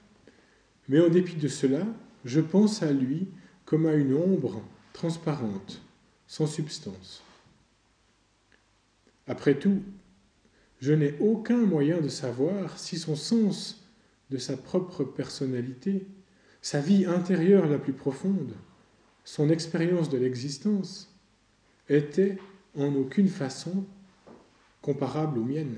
[0.89, 1.85] mais en dépit de cela,
[2.25, 3.27] je pense à lui
[3.65, 4.61] comme à une ombre
[4.91, 5.81] transparente,
[6.27, 7.23] sans substance.
[9.27, 9.83] Après tout,
[10.81, 13.85] je n'ai aucun moyen de savoir si son sens
[14.31, 16.07] de sa propre personnalité,
[16.61, 18.53] sa vie intérieure la plus profonde,
[19.23, 21.13] son expérience de l'existence,
[21.87, 22.37] était
[22.75, 23.85] en aucune façon
[24.81, 25.77] comparable aux miennes.